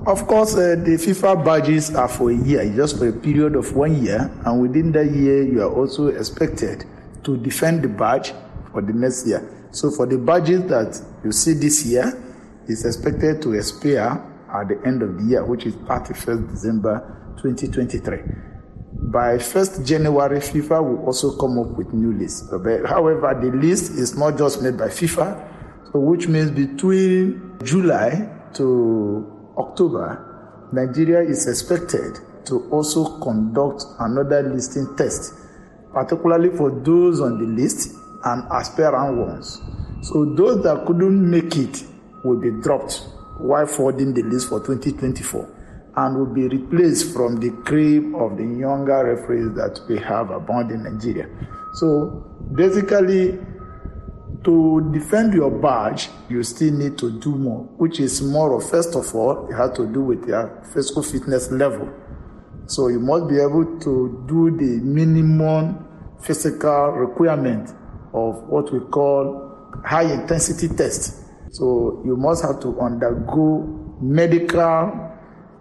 Of 0.06 0.28
course, 0.28 0.56
uh, 0.56 0.76
the 0.78 0.98
FIFA 0.98 1.46
badges 1.46 1.96
are 1.96 2.10
for 2.10 2.32
a 2.32 2.36
year, 2.36 2.70
just 2.76 2.98
for 2.98 3.08
a 3.08 3.14
period 3.14 3.56
of 3.56 3.74
one 3.76 4.04
year, 4.04 4.30
and 4.46 4.62
within 4.62 4.92
that 4.92 5.06
year, 5.12 5.44
you 5.44 5.62
are 5.62 5.72
also 5.72 6.08
expected 6.08 6.84
to 7.24 7.38
defend 7.38 7.84
the 7.84 7.88
badge 7.88 8.34
for 8.72 8.82
the 8.82 8.92
next 8.92 9.26
year. 9.26 9.48
So, 9.72 9.90
for 9.90 10.06
the 10.06 10.18
badges 10.18 10.64
that 10.66 11.02
you 11.24 11.32
see 11.32 11.54
this 11.54 11.86
year, 11.86 12.12
it's 12.68 12.84
expected 12.84 13.42
to 13.44 13.54
expire 13.54 14.22
at 14.54 14.68
the 14.68 14.82
end 14.86 15.02
of 15.02 15.18
the 15.18 15.24
year, 15.30 15.46
which 15.46 15.66
is 15.66 15.76
31st 15.76 16.50
December 16.50 17.36
2023. 17.42 18.55
By 19.16 19.38
1st 19.38 19.86
January, 19.86 20.40
FIFA 20.40 20.84
will 20.84 21.06
also 21.06 21.38
come 21.38 21.58
up 21.58 21.68
with 21.78 21.94
new 21.94 22.12
lists. 22.12 22.50
However, 22.52 23.32
the 23.42 23.50
list 23.56 23.94
is 23.94 24.18
not 24.18 24.38
just 24.38 24.62
made 24.62 24.78
by 24.78 24.88
FIFA, 24.90 25.40
so 25.90 26.00
which 26.00 26.28
means 26.28 26.52
between 26.52 27.56
July 27.64 28.30
to 28.56 29.54
October, 29.58 30.68
Nigeria 30.74 31.22
is 31.22 31.48
expected 31.48 32.20
to 32.44 32.68
also 32.72 33.18
conduct 33.22 33.86
another 34.00 34.44
listing 34.54 34.94
test, 34.98 35.34
particularly 35.94 36.50
for 36.50 36.70
those 36.84 37.22
on 37.22 37.40
the 37.40 37.46
list 37.46 37.96
and 38.26 38.44
aspirant 38.52 39.16
ones. 39.16 39.62
So 40.02 40.26
those 40.26 40.62
that 40.64 40.86
couldn't 40.86 41.32
make 41.32 41.56
it 41.56 41.86
will 42.26 42.42
be 42.42 42.52
dropped 42.62 43.08
while 43.38 43.66
forwarding 43.66 44.14
the 44.14 44.24
list 44.24 44.50
for 44.50 44.60
2024 44.60 45.55
and 45.98 46.18
will 46.18 46.34
be 46.34 46.48
replaced 46.48 47.14
from 47.14 47.38
the 47.38 47.52
cream 47.64 48.16
of 48.16 48.38
the 48.38 48.44
younger 48.44 49.16
referees 49.16 49.54
that 49.56 49.80
we 49.88 49.98
have 49.98 50.30
abound 50.30 50.72
in 50.72 50.84
Nigeria. 50.84 51.28
So 51.76 52.24
basically, 52.54 53.40
to 54.44 54.90
defend 54.94 55.34
your 55.34 55.50
badge, 55.50 56.10
you 56.30 56.44
still 56.44 56.74
need 56.74 56.98
to 57.00 57.20
do 57.20 57.36
more, 57.36 57.64
which 57.78 58.00
is 58.00 58.22
more 58.22 58.54
of, 58.54 58.70
first 58.70 58.96
of 58.96 59.14
all, 59.16 59.50
it 59.50 59.56
has 59.56 59.76
to 59.78 59.92
do 59.92 60.02
with 60.02 60.28
your 60.28 60.64
physical 60.74 61.02
fitness 61.02 61.50
level. 61.52 61.90
So 62.68 62.90
you 62.90 63.00
must 63.00 63.28
be 63.28 63.40
able 63.40 63.80
to 63.80 64.26
do 64.28 64.56
the 64.56 64.84
minimum 64.84 65.88
physical 66.22 66.90
requirement 66.92 67.70
of 68.14 68.44
what 68.44 68.72
we 68.72 68.80
call 68.80 69.72
high 69.84 70.12
intensity 70.14 70.68
test. 70.68 71.22
So 71.52 72.02
you 72.06 72.16
must 72.16 72.44
have 72.44 72.60
to 72.62 72.80
undergo 72.80 73.98
medical 74.02 75.15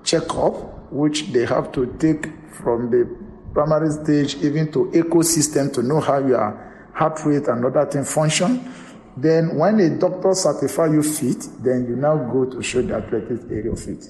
checkup, 0.04 0.92
which 0.92 1.32
they 1.32 1.44
have 1.46 1.72
to 1.72 1.86
take 1.98 2.26
from 2.52 2.90
the 2.90 3.08
primary 3.52 3.90
stage 3.90 4.36
even 4.36 4.70
to 4.72 4.90
ecosystem 4.92 5.72
to 5.72 5.82
know 5.82 6.00
how 6.00 6.18
your 6.18 6.60
heart 6.92 7.18
rate 7.24 7.48
and 7.48 7.64
other 7.64 7.86
things 7.86 8.12
function. 8.12 8.72
Then 9.16 9.56
when 9.56 9.78
a 9.80 9.90
doctor 9.98 10.34
certify 10.34 10.86
you 10.86 11.02
fit, 11.02 11.48
then 11.62 11.86
you 11.88 11.96
now 11.96 12.16
go 12.32 12.44
to 12.46 12.62
show 12.62 12.82
the 12.82 12.94
athletics 12.96 13.44
area 13.50 13.74
fit. 13.76 14.04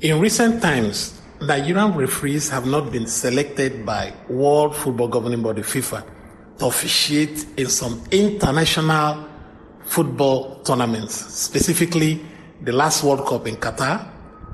In 0.00 0.20
recent 0.20 0.62
times, 0.62 1.20
Nigerian 1.40 1.94
referees 1.94 2.48
have 2.50 2.66
not 2.66 2.92
been 2.92 3.06
selected 3.06 3.84
by 3.84 4.12
World 4.28 4.76
Football 4.76 5.08
Governing 5.08 5.42
Body 5.42 5.62
FIFA 5.62 6.04
to 6.58 6.66
officiate 6.66 7.46
in 7.56 7.66
some 7.66 8.00
international 8.12 9.26
football 9.84 10.60
tournaments, 10.62 11.14
specifically 11.14 12.24
the 12.60 12.72
last 12.72 13.02
World 13.02 13.26
Cup 13.26 13.48
in 13.48 13.56
Qatar 13.56 14.11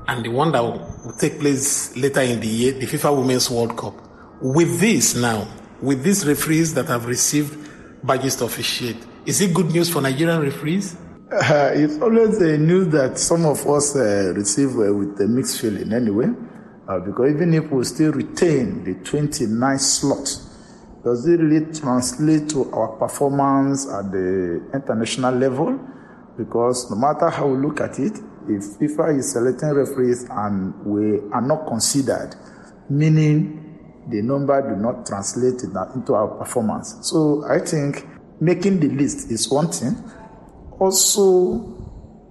and 0.09 0.25
the 0.25 0.29
one 0.29 0.51
that 0.51 0.63
will 0.63 1.13
take 1.19 1.39
place 1.39 1.95
later 1.95 2.21
in 2.21 2.39
the 2.39 2.47
year, 2.47 2.71
the 2.71 2.87
FIFA 2.87 3.15
Women's 3.15 3.47
World 3.47 3.77
Cup. 3.77 3.93
With 4.41 4.79
this 4.79 5.15
now, 5.15 5.47
with 5.81 6.01
these 6.03 6.25
referees 6.25 6.73
that 6.73 6.87
have 6.87 7.05
received 7.05 7.69
badges 8.03 8.35
to 8.37 8.45
officiate, 8.45 8.97
is 9.27 9.39
it 9.39 9.53
good 9.53 9.67
news 9.67 9.87
for 9.87 10.01
Nigerian 10.01 10.41
referees? 10.41 10.97
Uh, 11.31 11.69
it's 11.75 12.01
always 12.01 12.41
a 12.41 12.57
news 12.57 12.87
that 12.87 13.19
some 13.19 13.45
of 13.45 13.59
us 13.67 13.95
uh, 13.95 14.33
receive 14.35 14.69
uh, 14.69 14.91
with 14.91 15.21
a 15.21 15.27
mixed 15.27 15.61
feeling 15.61 15.93
anyway, 15.93 16.25
uh, 16.87 16.99
because 16.99 17.31
even 17.31 17.53
if 17.53 17.69
we 17.69 17.83
still 17.83 18.11
retain 18.11 18.83
the 18.83 18.95
29 19.07 19.77
slot, 19.77 20.25
does 21.03 21.27
it 21.27 21.39
really 21.39 21.71
translate 21.71 22.49
to 22.49 22.71
our 22.71 22.97
performance 22.97 23.87
at 23.87 24.11
the 24.11 24.71
international 24.73 25.35
level? 25.35 25.79
Because 26.35 26.89
no 26.89 26.97
matter 26.97 27.29
how 27.29 27.45
we 27.45 27.63
look 27.63 27.79
at 27.79 27.99
it, 27.99 28.19
if 28.49 28.63
FIFA 28.79 29.19
is 29.19 29.31
selecting 29.31 29.69
referees 29.69 30.25
and 30.29 30.73
we 30.85 31.19
are 31.31 31.41
not 31.41 31.67
considered, 31.67 32.35
meaning 32.89 34.05
the 34.09 34.21
number 34.21 34.61
do 34.61 34.75
not 34.81 35.05
translate 35.05 35.61
into 35.63 36.15
our 36.15 36.27
performance. 36.27 36.97
So 37.01 37.45
I 37.47 37.59
think 37.59 38.05
making 38.41 38.79
the 38.79 38.89
list 38.89 39.31
is 39.31 39.49
one 39.49 39.71
thing. 39.71 39.95
Also, 40.79 41.75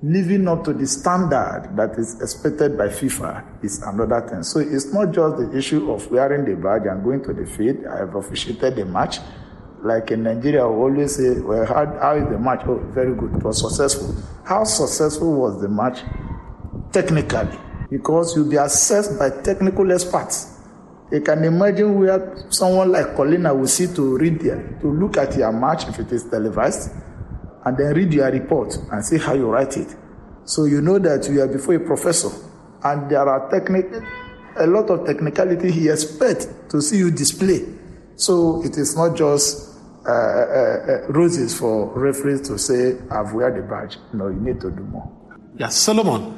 living 0.02 0.46
up 0.48 0.64
to 0.64 0.72
the 0.72 0.86
standard 0.86 1.72
that 1.76 1.98
is 1.98 2.20
expected 2.20 2.78
by 2.78 2.88
FIFA 2.88 3.64
is 3.64 3.82
another 3.82 4.26
thing. 4.28 4.42
So 4.42 4.60
it's 4.60 4.92
not 4.92 5.12
just 5.12 5.36
the 5.36 5.56
issue 5.56 5.90
of 5.92 6.10
wearing 6.10 6.44
the 6.44 6.56
badge 6.56 6.86
and 6.86 7.02
going 7.04 7.22
to 7.24 7.32
the 7.32 7.46
field. 7.46 7.84
I 7.86 7.98
have 7.98 8.14
officiated 8.14 8.76
the 8.76 8.84
match. 8.84 9.18
Like 9.82 10.10
in 10.10 10.24
Nigeria, 10.24 10.66
we 10.66 10.74
always 10.74 11.16
say, 11.16 11.38
well, 11.40 11.64
how, 11.64 11.86
how 12.00 12.16
is 12.16 12.28
the 12.28 12.38
match? 12.38 12.62
Oh, 12.66 12.78
very 12.92 13.14
good. 13.14 13.34
It 13.36 13.42
was 13.42 13.60
successful. 13.60 14.14
How 14.44 14.64
successful 14.64 15.32
was 15.32 15.60
the 15.60 15.68
match? 15.68 16.00
Technically. 16.92 17.56
Because 17.90 18.34
you'll 18.36 18.50
be 18.50 18.56
assessed 18.56 19.18
by 19.18 19.30
technical 19.30 19.90
experts. 19.92 20.58
You 21.10 21.20
can 21.20 21.44
imagine 21.44 21.98
where 21.98 22.44
someone 22.50 22.92
like 22.92 23.06
Collina 23.16 23.56
will 23.56 23.68
sit 23.68 23.94
to 23.96 24.18
read 24.18 24.40
there, 24.40 24.76
to 24.82 24.88
look 24.90 25.16
at 25.16 25.36
your 25.36 25.52
match 25.52 25.88
if 25.88 25.98
it 25.98 26.12
is 26.12 26.24
televised, 26.24 26.90
and 27.64 27.76
then 27.78 27.94
read 27.94 28.12
your 28.12 28.30
report 28.30 28.76
and 28.92 29.02
see 29.04 29.16
how 29.16 29.32
you 29.32 29.48
write 29.48 29.76
it. 29.76 29.96
So 30.44 30.64
you 30.64 30.82
know 30.82 30.98
that 30.98 31.28
you 31.30 31.40
are 31.40 31.46
before 31.48 31.76
a 31.76 31.80
professor, 31.80 32.30
and 32.84 33.10
there 33.10 33.26
are 33.26 33.48
technic, 33.50 33.86
a 34.56 34.66
lot 34.66 34.90
of 34.90 35.06
technicality 35.06 35.70
he 35.70 35.88
expects 35.88 36.48
to 36.70 36.82
see 36.82 36.98
you 36.98 37.10
display. 37.10 37.77
So 38.18 38.64
it 38.64 38.76
is 38.76 38.96
not 38.96 39.16
just 39.16 39.78
uh, 40.04 40.10
uh, 40.10 40.14
uh, 40.14 41.06
roses 41.12 41.56
for 41.56 41.86
referees 41.96 42.40
to 42.48 42.58
say, 42.58 42.98
I've 43.12 43.32
wear 43.32 43.54
the 43.54 43.62
badge. 43.62 43.96
No, 44.12 44.26
you 44.26 44.40
need 44.40 44.60
to 44.62 44.72
do 44.72 44.82
more. 44.82 45.08
Yeah, 45.56 45.68
Solomon, 45.68 46.36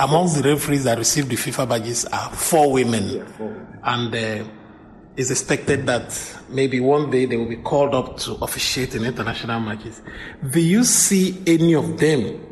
amongst 0.00 0.42
the 0.42 0.48
referees 0.50 0.82
that 0.82 0.98
received 0.98 1.28
the 1.28 1.36
FIFA 1.36 1.68
badges 1.68 2.06
are 2.06 2.30
four 2.30 2.72
women. 2.72 3.08
Yeah, 3.08 3.26
four 3.26 3.46
women. 3.46 3.78
And 3.84 4.14
uh, 4.14 4.50
it's 5.16 5.30
expected 5.30 5.86
that 5.86 6.38
maybe 6.48 6.80
one 6.80 7.08
day 7.12 7.26
they 7.26 7.36
will 7.36 7.48
be 7.48 7.56
called 7.56 7.94
up 7.94 8.16
to 8.18 8.32
officiate 8.42 8.96
in 8.96 9.04
international 9.04 9.60
matches. 9.60 10.02
Do 10.50 10.60
you 10.60 10.82
see 10.82 11.40
any 11.46 11.74
of 11.76 11.98
them 11.98 12.44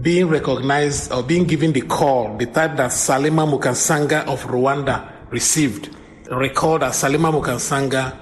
being 0.00 0.28
recognized 0.28 1.12
or 1.12 1.22
being 1.22 1.44
given 1.44 1.74
the 1.74 1.82
call, 1.82 2.34
the 2.38 2.46
type 2.46 2.78
that 2.78 2.92
Salima 2.92 3.46
Mukansanga 3.46 4.24
of 4.26 4.42
Rwanda 4.44 5.30
received? 5.30 5.94
Recall 6.30 6.78
that 6.78 6.92
Salima 6.92 7.30
Mukansanga 7.30 8.16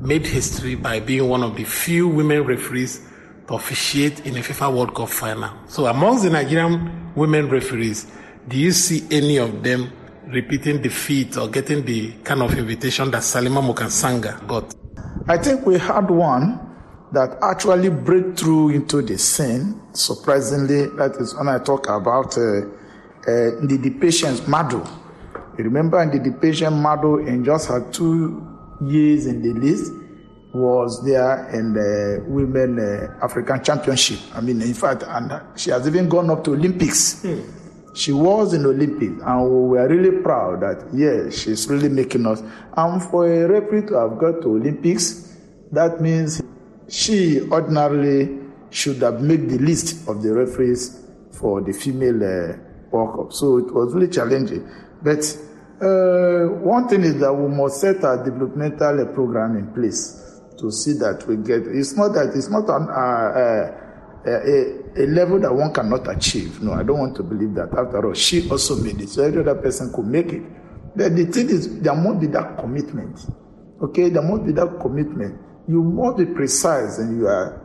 made 0.00 0.26
history 0.26 0.76
by 0.76 0.98
being 0.98 1.28
one 1.28 1.42
of 1.42 1.54
the 1.56 1.64
few 1.64 2.08
women 2.08 2.42
referees 2.42 3.02
to 3.46 3.54
officiate 3.54 4.24
in 4.24 4.36
a 4.38 4.40
FIFA 4.40 4.74
World 4.74 4.94
Cup 4.94 5.10
final. 5.10 5.50
So, 5.68 5.84
amongst 5.84 6.24
the 6.24 6.30
Nigerian 6.30 7.12
women 7.14 7.50
referees, 7.50 8.06
do 8.48 8.56
you 8.58 8.72
see 8.72 9.06
any 9.10 9.36
of 9.36 9.62
them 9.62 9.92
repeating 10.26 10.80
the 10.80 10.88
feat 10.88 11.36
or 11.36 11.48
getting 11.48 11.84
the 11.84 12.12
kind 12.24 12.40
of 12.40 12.56
invitation 12.56 13.10
that 13.10 13.20
Salima 13.20 13.62
Mukansanga 13.62 14.46
got? 14.46 14.74
I 15.28 15.36
think 15.36 15.66
we 15.66 15.78
had 15.78 16.10
one 16.10 16.58
that 17.12 17.36
actually 17.42 17.90
break 17.90 18.38
through 18.38 18.70
into 18.70 19.02
the 19.02 19.18
scene. 19.18 19.78
Surprisingly, 19.92 20.86
that 20.96 21.16
is 21.20 21.34
when 21.34 21.48
I 21.48 21.58
talk 21.58 21.90
about 21.90 22.38
uh, 22.38 22.40
uh, 22.40 23.60
the 23.60 23.96
Patience 24.00 24.48
Madu. 24.48 24.82
Remember 25.58 26.02
in 26.02 26.10
the 26.10 26.32
Patience 26.38 26.74
Madu 26.74 27.18
and 27.26 27.44
just 27.44 27.68
had 27.68 27.92
two 27.92 28.46
years 28.82 29.26
in 29.26 29.42
the 29.42 29.52
list, 29.60 29.92
was 30.52 31.04
there 31.04 31.48
in 31.50 31.72
the 31.72 32.24
Women 32.28 32.78
uh, 32.78 33.24
African 33.24 33.62
Championship. 33.62 34.20
I 34.34 34.40
mean, 34.40 34.62
in 34.62 34.74
fact, 34.74 35.02
and 35.06 35.42
she 35.56 35.70
has 35.70 35.86
even 35.86 36.08
gone 36.08 36.30
up 36.30 36.44
to 36.44 36.52
Olympics. 36.52 37.22
Hmm. 37.22 37.40
She 37.94 38.12
was 38.12 38.54
in 38.54 38.66
Olympics, 38.66 39.22
and 39.22 39.44
we 39.44 39.78
were 39.78 39.88
really 39.88 40.22
proud 40.22 40.60
that, 40.62 40.88
yeah, 40.92 41.30
she's 41.30 41.68
really 41.68 41.88
making 41.88 42.26
us. 42.26 42.42
And 42.76 43.02
for 43.02 43.26
a 43.26 43.46
referee 43.48 43.86
to 43.86 43.94
have 43.94 44.18
got 44.18 44.42
to 44.42 44.48
Olympics, 44.48 45.36
that 45.70 46.00
means 46.00 46.42
she 46.88 47.40
ordinarily 47.50 48.40
should 48.70 48.96
have 49.02 49.22
made 49.22 49.48
the 49.48 49.58
list 49.58 50.08
of 50.08 50.22
the 50.22 50.32
referees 50.34 51.00
for 51.30 51.60
the 51.60 51.72
female 51.72 52.22
uh, 52.22 52.56
World 52.90 53.16
Cup. 53.16 53.32
So 53.32 53.58
it 53.58 53.72
was 53.72 53.94
really 53.94 54.08
challenging. 54.08 54.68
But 55.04 55.20
uh, 55.84 56.48
one 56.64 56.88
thing 56.88 57.02
is 57.04 57.20
that 57.20 57.32
we 57.32 57.54
must 57.54 57.80
set 57.80 57.96
a 57.96 58.22
developmental 58.24 59.06
program 59.12 59.56
in 59.56 59.72
place 59.74 60.40
to 60.58 60.70
see 60.72 60.94
that 60.94 61.26
we 61.28 61.36
get. 61.36 61.62
It's 61.66 61.94
not 61.94 62.14
that 62.14 62.32
it's 62.34 62.48
not 62.48 62.64
an, 62.70 62.88
uh, 62.88 63.74
uh, 64.24 64.30
a, 64.30 65.04
a 65.04 65.06
level 65.08 65.38
that 65.40 65.52
one 65.52 65.74
cannot 65.74 66.08
achieve. 66.08 66.62
No, 66.62 66.72
I 66.72 66.82
don't 66.82 66.98
want 66.98 67.16
to 67.16 67.22
believe 67.22 67.54
that. 67.54 67.68
After 67.76 68.06
all, 68.06 68.14
she 68.14 68.48
also 68.50 68.76
made 68.76 68.98
it, 69.00 69.10
so 69.10 69.24
every 69.24 69.40
other 69.40 69.56
person 69.56 69.92
could 69.92 70.06
make 70.06 70.32
it. 70.32 70.42
But 70.96 71.14
the 71.16 71.26
thing 71.26 71.50
is, 71.50 71.80
there 71.80 71.94
must 71.94 72.20
be 72.20 72.28
that 72.28 72.56
commitment. 72.56 73.20
Okay, 73.82 74.08
there 74.08 74.22
must 74.22 74.46
be 74.46 74.52
that 74.52 74.78
commitment. 74.80 75.38
You 75.68 75.82
must 75.82 76.16
be 76.16 76.26
precise 76.26 76.98
in 76.98 77.18
your 77.18 77.60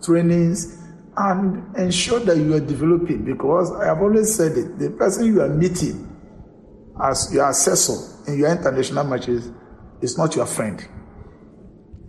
trainings 0.00 0.78
and 1.16 1.76
ensure 1.76 2.20
that 2.20 2.36
you 2.36 2.54
are 2.54 2.60
developing 2.60 3.24
because 3.24 3.72
I 3.72 3.86
have 3.86 4.00
always 4.00 4.34
said 4.34 4.52
it 4.58 4.78
the 4.78 4.90
person 4.90 5.26
you 5.26 5.40
are 5.42 5.48
meeting 5.48 6.13
as 7.02 7.32
your 7.32 7.48
assessor 7.50 8.30
in 8.30 8.38
your 8.38 8.50
international 8.50 9.04
matches 9.04 9.50
is 10.00 10.16
not 10.16 10.34
your 10.36 10.46
friend. 10.46 10.86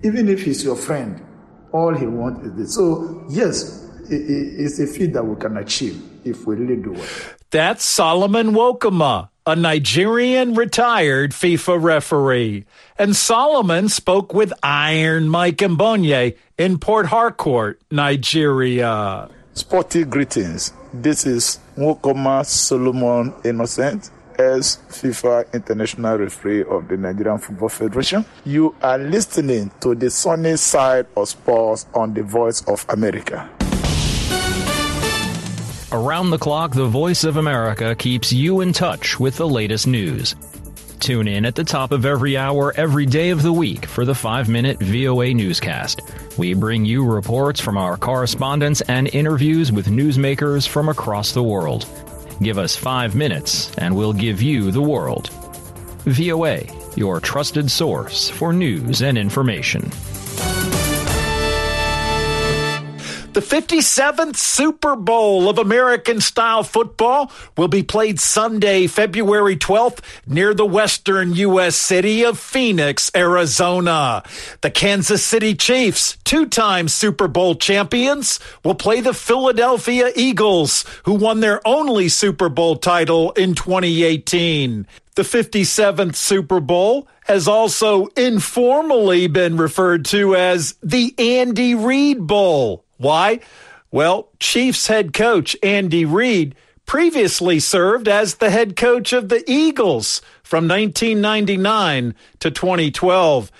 Even 0.03 0.29
if 0.29 0.43
he's 0.43 0.63
your 0.63 0.75
friend, 0.75 1.23
all 1.71 1.93
he 1.93 2.05
wants 2.05 2.45
is 2.45 2.53
this. 2.55 2.75
So, 2.75 3.25
yes, 3.29 3.89
it's 4.09 4.79
a 4.79 4.87
feat 4.87 5.13
that 5.13 5.25
we 5.25 5.35
can 5.37 5.57
achieve 5.57 6.01
if 6.23 6.45
we 6.45 6.55
really 6.55 6.81
do 6.81 6.93
it. 6.93 7.35
That's 7.49 7.83
Solomon 7.83 8.51
Wokoma, 8.51 9.29
a 9.45 9.55
Nigerian 9.55 10.53
retired 10.53 11.31
FIFA 11.31 11.81
referee. 11.81 12.65
And 12.99 13.15
Solomon 13.15 13.89
spoke 13.89 14.33
with 14.33 14.53
Iron 14.61 15.29
Mike 15.29 15.57
Mbonye 15.57 16.37
in 16.57 16.77
Port 16.77 17.07
Harcourt, 17.07 17.81
Nigeria. 17.89 19.29
Sporty 19.53 20.03
greetings. 20.03 20.73
This 20.93 21.25
is 21.25 21.59
Wokoma 21.77 22.45
Solomon 22.45 23.33
Innocent 23.43 24.11
as 24.39 24.79
FIFA 24.89 25.51
International 25.53 26.17
Referee 26.17 26.63
of 26.63 26.87
the 26.87 26.97
Nigerian 26.97 27.37
Football 27.37 27.69
Federation. 27.69 28.25
You 28.45 28.75
are 28.81 28.97
listening 28.97 29.71
to 29.81 29.95
the 29.95 30.09
sunny 30.09 30.57
side 30.57 31.07
of 31.15 31.29
sports 31.29 31.85
on 31.93 32.13
the 32.13 32.23
Voice 32.23 32.61
of 32.67 32.85
America. 32.89 33.49
Around 35.91 36.31
the 36.31 36.37
clock, 36.37 36.73
the 36.73 36.87
Voice 36.87 37.23
of 37.23 37.37
America 37.37 37.95
keeps 37.95 38.33
you 38.33 38.61
in 38.61 38.73
touch 38.73 39.19
with 39.19 39.37
the 39.37 39.47
latest 39.47 39.87
news. 39.87 40.35
Tune 40.99 41.27
in 41.27 41.45
at 41.45 41.55
the 41.55 41.63
top 41.63 41.91
of 41.91 42.05
every 42.05 42.35
hour, 42.35 42.73
every 42.75 43.05
day 43.05 43.29
of 43.29 43.43
the 43.43 43.53
week 43.53 43.85
for 43.85 44.05
the 44.05 44.15
five 44.15 44.49
minute 44.49 44.79
VOA 44.81 45.33
newscast. 45.33 46.01
We 46.37 46.53
bring 46.53 46.83
you 46.83 47.05
reports 47.05 47.59
from 47.59 47.77
our 47.77 47.95
correspondents 47.95 48.81
and 48.81 49.07
interviews 49.13 49.71
with 49.71 49.85
newsmakers 49.85 50.67
from 50.67 50.89
across 50.89 51.31
the 51.31 51.43
world. 51.43 51.85
Give 52.41 52.57
us 52.57 52.75
five 52.75 53.15
minutes, 53.15 53.75
and 53.77 53.95
we'll 53.95 54.13
give 54.13 54.41
you 54.41 54.71
the 54.71 54.81
world. 54.81 55.29
VOA, 56.05 56.63
your 56.95 57.19
trusted 57.19 57.71
source 57.71 58.29
for 58.29 58.51
news 58.51 59.01
and 59.01 59.17
information. 59.17 59.89
The 63.35 63.41
57th 63.41 64.37
Super 64.37 64.95
Bowl 64.95 65.49
of 65.49 65.57
American 65.57 66.21
style 66.21 66.63
football 66.63 67.29
will 67.57 67.67
be 67.67 67.83
played 67.83 68.17
Sunday, 68.17 68.87
February 68.87 69.57
12th, 69.57 69.99
near 70.25 70.53
the 70.53 70.65
western 70.65 71.33
U.S. 71.33 71.75
city 71.75 72.23
of 72.23 72.39
Phoenix, 72.39 73.11
Arizona. 73.13 74.23
The 74.61 74.71
Kansas 74.71 75.21
City 75.21 75.53
Chiefs, 75.53 76.17
two 76.23 76.45
time 76.45 76.87
Super 76.87 77.27
Bowl 77.27 77.55
champions, 77.55 78.39
will 78.63 78.73
play 78.73 79.01
the 79.01 79.13
Philadelphia 79.13 80.13
Eagles, 80.15 80.85
who 81.03 81.15
won 81.15 81.41
their 81.41 81.59
only 81.67 82.07
Super 82.07 82.47
Bowl 82.47 82.77
title 82.77 83.31
in 83.31 83.53
2018. 83.53 84.87
The 85.15 85.23
57th 85.23 86.15
Super 86.15 86.61
Bowl 86.61 87.09
has 87.25 87.49
also 87.49 88.05
informally 88.15 89.27
been 89.27 89.57
referred 89.57 90.05
to 90.05 90.37
as 90.37 90.75
the 90.81 91.13
Andy 91.17 91.75
Reid 91.75 92.25
Bowl. 92.25 92.84
Why? 92.97 93.39
Well, 93.91 94.29
Chiefs 94.39 94.87
head 94.87 95.13
coach 95.13 95.55
Andy 95.63 96.05
Reid 96.05 96.55
previously 96.85 97.59
served 97.59 98.07
as 98.07 98.35
the 98.35 98.49
head 98.49 98.75
coach 98.75 99.13
of 99.13 99.29
the 99.29 99.43
Eagles 99.49 100.21
from 100.43 100.67
1999 100.67 102.15
to 102.39 102.51
2012. 102.51 103.51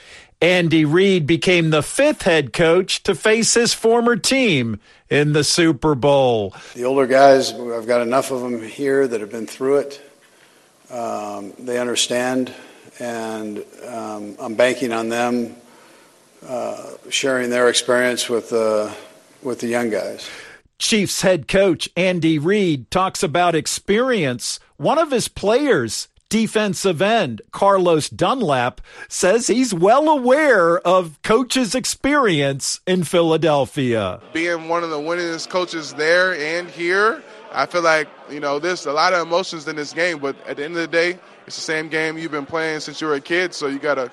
Andy 0.41 0.85
Reid 0.85 1.25
became 1.25 1.69
the 1.69 1.81
fifth 1.81 2.23
head 2.23 2.53
coach 2.53 3.01
to 3.03 3.15
face 3.15 3.53
his 3.53 3.73
former 3.73 4.15
team 4.15 4.79
in 5.09 5.33
the 5.33 5.43
Super 5.43 5.95
Bowl. 5.95 6.53
The 6.73 6.83
older 6.83 7.07
guys, 7.07 7.53
I've 7.53 7.87
got 7.87 8.01
enough 8.01 8.31
of 8.31 8.41
them 8.41 8.61
here 8.61 9.07
that 9.07 9.21
have 9.21 9.31
been 9.31 9.47
through 9.47 9.77
it. 9.77 10.01
Um, 10.91 11.53
they 11.57 11.79
understand, 11.79 12.53
and 12.99 13.63
um, 13.87 14.35
I'm 14.39 14.55
banking 14.55 14.91
on 14.91 15.09
them 15.09 15.55
uh, 16.47 16.91
sharing 17.09 17.49
their 17.49 17.69
experience 17.69 18.29
with 18.29 18.49
the. 18.49 18.91
Uh, 18.91 18.93
with 19.45 19.59
the 19.59 19.67
young 19.67 19.89
guys. 19.89 20.29
Chiefs 20.77 21.21
head 21.21 21.47
coach 21.47 21.89
Andy 21.95 22.37
Reid 22.37 22.91
talks 22.91 23.23
about 23.23 23.55
experience. 23.55 24.59
One 24.75 24.97
of 24.97 25.11
his 25.11 25.29
players, 25.29 26.09
defensive 26.27 27.01
end 27.01 27.41
Carlos 27.51 28.09
Dunlap, 28.09 28.81
says 29.07 29.47
he's 29.47 29.73
well 29.73 30.09
aware 30.09 30.79
of 30.79 31.21
coach's 31.21 31.75
experience 31.75 32.81
in 32.85 33.05
Philadelphia. 33.05 34.19
Being 34.33 34.67
one 34.67 34.83
of 34.83 34.89
the 34.89 34.97
winningest 34.97 35.49
coaches 35.49 35.93
there 35.93 36.35
and 36.35 36.69
here, 36.69 37.23
I 37.53 37.65
feel 37.67 37.83
like, 37.83 38.09
you 38.29 38.41
know, 38.41 38.59
there's 38.59 38.85
a 38.85 38.91
lot 38.91 39.13
of 39.13 39.25
emotions 39.25 39.65
in 39.65 39.77
this 39.77 39.93
game, 39.93 40.19
but 40.19 40.35
at 40.45 40.57
the 40.57 40.65
end 40.65 40.75
of 40.75 40.81
the 40.81 40.87
day, 40.87 41.17
it's 41.47 41.55
the 41.55 41.61
same 41.61 41.87
game 41.87 42.17
you've 42.17 42.31
been 42.31 42.45
playing 42.45 42.81
since 42.81 42.99
you 42.99 43.07
were 43.07 43.13
a 43.13 43.21
kid, 43.21 43.53
so 43.53 43.67
you 43.67 43.79
got 43.79 43.95
to 43.95 44.11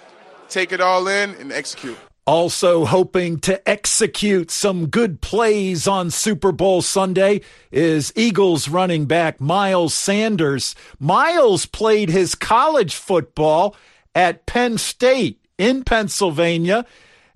take 0.48 0.70
it 0.70 0.80
all 0.80 1.08
in 1.08 1.30
and 1.36 1.50
execute. 1.50 1.98
Also 2.24 2.84
hoping 2.84 3.40
to 3.40 3.68
execute 3.68 4.48
some 4.52 4.86
good 4.86 5.20
plays 5.20 5.88
on 5.88 6.08
Super 6.08 6.52
Bowl 6.52 6.80
Sunday 6.80 7.40
is 7.72 8.12
Eagles 8.14 8.68
running 8.68 9.06
back 9.06 9.40
Miles 9.40 9.92
Sanders. 9.92 10.76
Miles 11.00 11.66
played 11.66 12.10
his 12.10 12.36
college 12.36 12.94
football 12.94 13.74
at 14.14 14.46
Penn 14.46 14.78
State 14.78 15.40
in 15.58 15.82
Pennsylvania, 15.82 16.86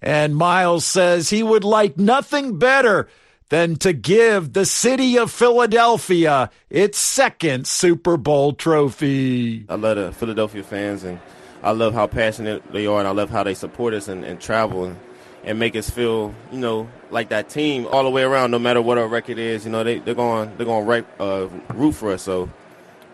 and 0.00 0.36
Miles 0.36 0.84
says 0.84 1.30
he 1.30 1.42
would 1.42 1.64
like 1.64 1.98
nothing 1.98 2.56
better 2.56 3.08
than 3.48 3.74
to 3.76 3.92
give 3.92 4.52
the 4.52 4.66
city 4.66 5.18
of 5.18 5.32
Philadelphia 5.32 6.48
its 6.70 6.98
second 6.98 7.66
Super 7.66 8.16
Bowl 8.16 8.52
trophy. 8.52 9.66
I 9.68 9.74
love 9.74 9.96
the 9.96 10.12
Philadelphia 10.12 10.62
fans 10.62 11.02
and 11.02 11.18
I 11.62 11.72
love 11.72 11.94
how 11.94 12.06
passionate 12.06 12.72
they 12.72 12.86
are, 12.86 12.98
and 12.98 13.08
I 13.08 13.12
love 13.12 13.30
how 13.30 13.42
they 13.42 13.54
support 13.54 13.94
us 13.94 14.08
and, 14.08 14.24
and 14.24 14.40
travel 14.40 14.84
and, 14.84 14.96
and, 15.44 15.58
make 15.58 15.76
us 15.76 15.88
feel, 15.88 16.34
you 16.52 16.58
know, 16.58 16.88
like 17.10 17.30
that 17.30 17.48
team 17.48 17.86
all 17.90 18.04
the 18.04 18.10
way 18.10 18.22
around. 18.22 18.50
No 18.50 18.58
matter 18.58 18.82
what 18.82 18.98
our 18.98 19.08
record 19.08 19.38
is, 19.38 19.64
you 19.64 19.70
know, 19.70 19.84
they 19.84 19.98
they're 19.98 20.14
going 20.14 20.56
they're 20.56 20.66
going 20.66 20.86
right 20.86 21.06
uh, 21.18 21.48
root 21.74 21.92
for 21.92 22.12
us. 22.12 22.22
So, 22.22 22.48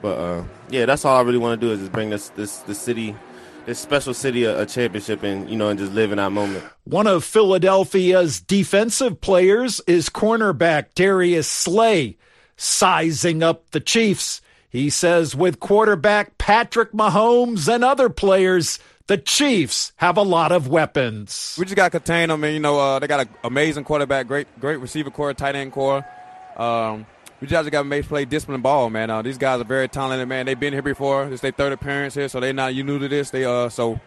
but 0.01 0.19
uh, 0.19 0.45
yeah, 0.71 0.87
that's 0.87 1.05
all 1.05 1.17
I 1.17 1.23
really 1.23 1.39
want 1.39 1.61
to 1.61 1.67
do 1.67 1.73
is 1.73 1.81
just 1.81 1.93
bring 1.93 2.11
this 2.11 2.29
this 2.31 2.59
the 2.59 2.75
city. 2.75 3.15
This 3.65 3.79
special 3.79 4.13
city 4.13 4.43
a, 4.43 4.67
championship 4.67 5.23
and 5.23 5.49
you 5.49 5.57
know 5.57 5.69
and 5.69 5.79
just 5.79 5.93
live 5.93 6.11
in 6.11 6.17
that 6.17 6.33
moment. 6.33 6.65
One 6.83 7.07
of 7.07 7.23
Philadelphia's 7.23 8.41
defensive 8.41 9.21
players 9.21 9.81
is 9.87 10.09
cornerback 10.09 10.95
Darius 10.97 11.47
Slay, 11.47 12.17
sizing 12.57 13.45
up 13.45 13.71
the 13.71 13.79
Chiefs 13.79 14.43
he 14.73 14.89
says 14.89 15.37
with 15.37 15.61
quarterback 15.61 16.39
Patrick 16.39 16.93
Mahomes 16.93 17.73
and 17.73 17.85
other 17.85 18.09
players, 18.09 18.79
the 19.07 19.19
Chiefs 19.19 19.93
have 19.97 20.17
a 20.17 20.23
lot 20.23 20.51
of 20.51 20.67
weapons. 20.67 21.57
We 21.59 21.67
just 21.67 21.77
got 21.77 21.93
to 21.93 21.99
contain 21.99 22.31
them, 22.31 22.43
and 22.43 22.55
you 22.55 22.61
know 22.61 22.81
uh, 22.81 22.99
they 22.99 23.07
got 23.07 23.21
an 23.21 23.29
amazing 23.45 23.85
quarterback, 23.85 24.27
great 24.27 24.49
great 24.59 24.79
receiver 24.79 25.11
core, 25.11 25.35
tight 25.35 25.57
end 25.57 25.73
core. 25.73 26.07
Um, 26.57 27.05
we 27.43 27.49
just 27.49 27.71
got 27.71 27.83
to 27.83 27.85
make 27.85 28.07
play 28.07 28.25
disciplined 28.25 28.63
ball, 28.63 28.89
man. 28.89 29.11
Uh, 29.11 29.21
these 29.21 29.37
guys 29.37 29.61
are 29.61 29.65
very 29.65 29.89
talented, 29.89 30.27
man. 30.27 30.47
They've 30.47 30.59
been 30.59 30.73
here 30.73 30.81
before. 30.81 31.25
Is 31.25 31.43
their 31.43 31.51
third 31.51 31.73
appearance 31.73 32.15
here, 32.15 32.29
so 32.29 32.41
they're 32.41 32.55
not 32.55 32.75
you 32.75 32.83
new 32.83 32.99
to 32.99 33.09
this. 33.09 33.29
They 33.29 33.45
uh 33.45 33.69
so 33.69 34.01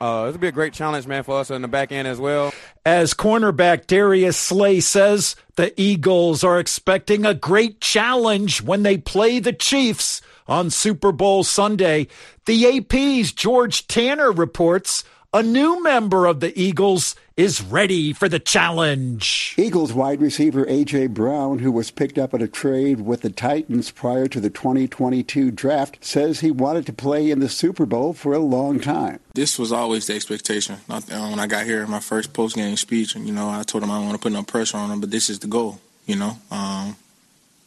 uh, 0.00 0.26
this 0.26 0.32
will 0.32 0.40
be 0.40 0.48
a 0.48 0.52
great 0.52 0.72
challenge, 0.72 1.06
man, 1.06 1.22
for 1.22 1.38
us 1.38 1.50
in 1.50 1.62
the 1.62 1.68
back 1.68 1.92
end 1.92 2.08
as 2.08 2.18
well. 2.18 2.52
As 2.86 3.12
cornerback 3.12 3.86
Darius 3.86 4.36
Slay 4.36 4.80
says, 4.80 5.36
the 5.56 5.78
Eagles 5.80 6.42
are 6.42 6.58
expecting 6.58 7.26
a 7.26 7.34
great 7.34 7.80
challenge 7.80 8.62
when 8.62 8.82
they 8.82 8.96
play 8.96 9.38
the 9.38 9.52
Chiefs 9.52 10.22
on 10.48 10.70
Super 10.70 11.12
Bowl 11.12 11.44
Sunday. 11.44 12.08
The 12.46 12.78
AP's 12.78 13.32
George 13.32 13.86
Tanner 13.86 14.32
reports 14.32 15.04
a 15.32 15.42
new 15.42 15.82
member 15.82 16.26
of 16.26 16.40
the 16.40 16.58
Eagles 16.58 17.14
is 17.40 17.62
ready 17.62 18.12
for 18.12 18.28
the 18.28 18.38
challenge. 18.38 19.54
Eagles 19.56 19.94
wide 19.94 20.20
receiver 20.20 20.66
A.J. 20.68 21.06
Brown, 21.06 21.60
who 21.60 21.72
was 21.72 21.90
picked 21.90 22.18
up 22.18 22.34
in 22.34 22.42
a 22.42 22.46
trade 22.46 23.00
with 23.00 23.22
the 23.22 23.30
Titans 23.30 23.90
prior 23.90 24.26
to 24.28 24.40
the 24.40 24.50
2022 24.50 25.50
draft, 25.50 25.96
says 26.04 26.40
he 26.40 26.50
wanted 26.50 26.84
to 26.84 26.92
play 26.92 27.30
in 27.30 27.38
the 27.38 27.48
Super 27.48 27.86
Bowl 27.86 28.12
for 28.12 28.34
a 28.34 28.38
long 28.38 28.78
time. 28.78 29.20
This 29.32 29.58
was 29.58 29.72
always 29.72 30.06
the 30.06 30.14
expectation. 30.14 30.80
Uh, 30.86 31.00
when 31.00 31.38
I 31.40 31.46
got 31.46 31.64
here, 31.64 31.86
my 31.86 32.00
first 32.00 32.34
post 32.34 32.56
game 32.56 32.76
speech, 32.76 33.16
you 33.16 33.32
know, 33.32 33.48
I 33.48 33.62
told 33.62 33.84
him 33.84 33.90
I 33.90 33.96
don't 33.96 34.08
want 34.08 34.20
to 34.20 34.22
put 34.22 34.32
no 34.32 34.42
pressure 34.42 34.76
on 34.76 34.90
him, 34.90 35.00
but 35.00 35.10
this 35.10 35.30
is 35.30 35.38
the 35.38 35.46
goal. 35.46 35.80
You 36.04 36.16
know, 36.16 36.36
um, 36.50 36.94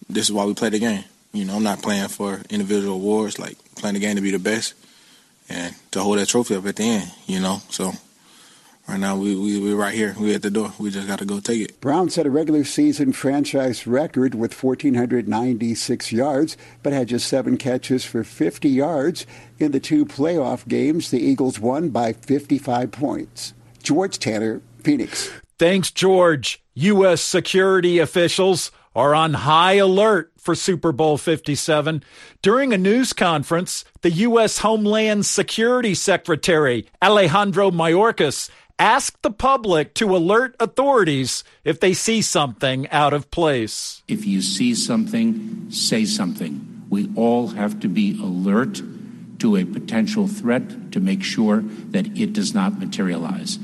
this 0.08 0.26
is 0.26 0.32
why 0.32 0.46
we 0.46 0.54
play 0.54 0.70
the 0.70 0.78
game. 0.78 1.04
You 1.32 1.46
know, 1.46 1.56
I'm 1.56 1.64
not 1.64 1.82
playing 1.82 2.10
for 2.10 2.42
individual 2.52 2.94
awards, 2.94 3.40
like 3.40 3.58
playing 3.78 3.96
the 3.96 4.00
game 4.02 4.18
to 4.18 4.22
be 4.22 4.30
the 4.30 4.38
best 4.38 4.76
and 5.50 5.74
to 5.90 6.02
hold 6.02 6.20
that 6.20 6.28
trophy 6.28 6.56
up 6.58 6.68
at 6.68 6.76
the 6.76 6.84
end. 6.84 7.12
You 7.26 7.40
know, 7.40 7.64
so 7.70 7.92
right 8.88 9.00
now 9.00 9.16
we, 9.16 9.36
we, 9.36 9.60
we're 9.60 9.76
right 9.76 9.94
here. 9.94 10.16
We're 10.20 10.36
at 10.36 10.42
the 10.42 10.52
door. 10.52 10.74
We 10.80 10.90
just 10.90 11.08
got 11.08 11.20
to 11.20 11.26
go 11.26 11.40
take 11.40 11.62
it. 11.62 11.82
Brown 11.82 12.10
set 12.10 12.26
a 12.26 12.30
regular 12.30 12.64
season 12.64 13.14
franchise 13.14 13.88
record 13.88 14.36
with 14.36 14.62
1,496 14.62 16.12
yards, 16.12 16.58
but 16.82 16.94
had 16.94 17.08
just 17.08 17.28
seven 17.28 17.58
catches 17.58 18.06
for 18.06 18.24
50 18.24 18.70
yards. 18.70 19.26
In 19.60 19.72
the 19.72 19.80
two 19.80 20.06
playoff 20.06 20.68
games, 20.68 21.12
the 21.12 21.20
Eagles 21.20 21.60
won 21.60 21.90
by 21.90 22.14
55 22.14 22.92
points. 22.92 23.54
George 23.82 24.20
Tanner, 24.20 24.62
Phoenix. 24.84 25.32
Thanks, 25.60 25.92
George. 25.92 26.62
U.S. 26.76 27.22
security 27.22 28.00
officials 28.00 28.72
are 28.96 29.16
on 29.16 29.34
high 29.34 29.74
alert 29.74 30.32
for 30.38 30.56
Super 30.56 30.92
Bowl 30.92 31.18
57. 31.18 32.04
During 32.42 32.74
a 32.74 32.78
news 32.78 33.14
conference, 33.14 33.86
the 34.02 34.12
U.S. 34.12 34.60
Homeland 34.60 35.26
Security 35.26 35.94
Secretary 35.96 36.88
Alejandro 37.02 37.72
Mayorkas 37.72 38.50
asked 38.80 39.22
the 39.22 39.32
public 39.32 39.94
to 39.96 40.16
alert 40.16 40.56
authorities 40.60 41.44
if 41.64 41.80
they 41.80 41.94
see 41.94 42.22
something 42.22 42.90
out 42.90 43.14
of 43.14 43.32
place. 43.32 44.04
If 44.08 44.26
you 44.26 44.42
see 44.42 44.76
something, 44.76 45.72
say 45.72 46.06
something. 46.06 46.86
We 46.90 47.10
all 47.16 47.48
have 47.48 47.80
to 47.82 47.88
be 47.88 48.20
alert 48.22 48.82
to 49.40 49.58
a 49.58 49.66
potential 49.66 50.28
threat 50.28 50.92
to 50.92 51.00
make 51.00 51.24
sure 51.24 51.62
that 51.92 52.18
it 52.18 52.34
does 52.34 52.54
not 52.54 52.80
materialize. 52.80 53.60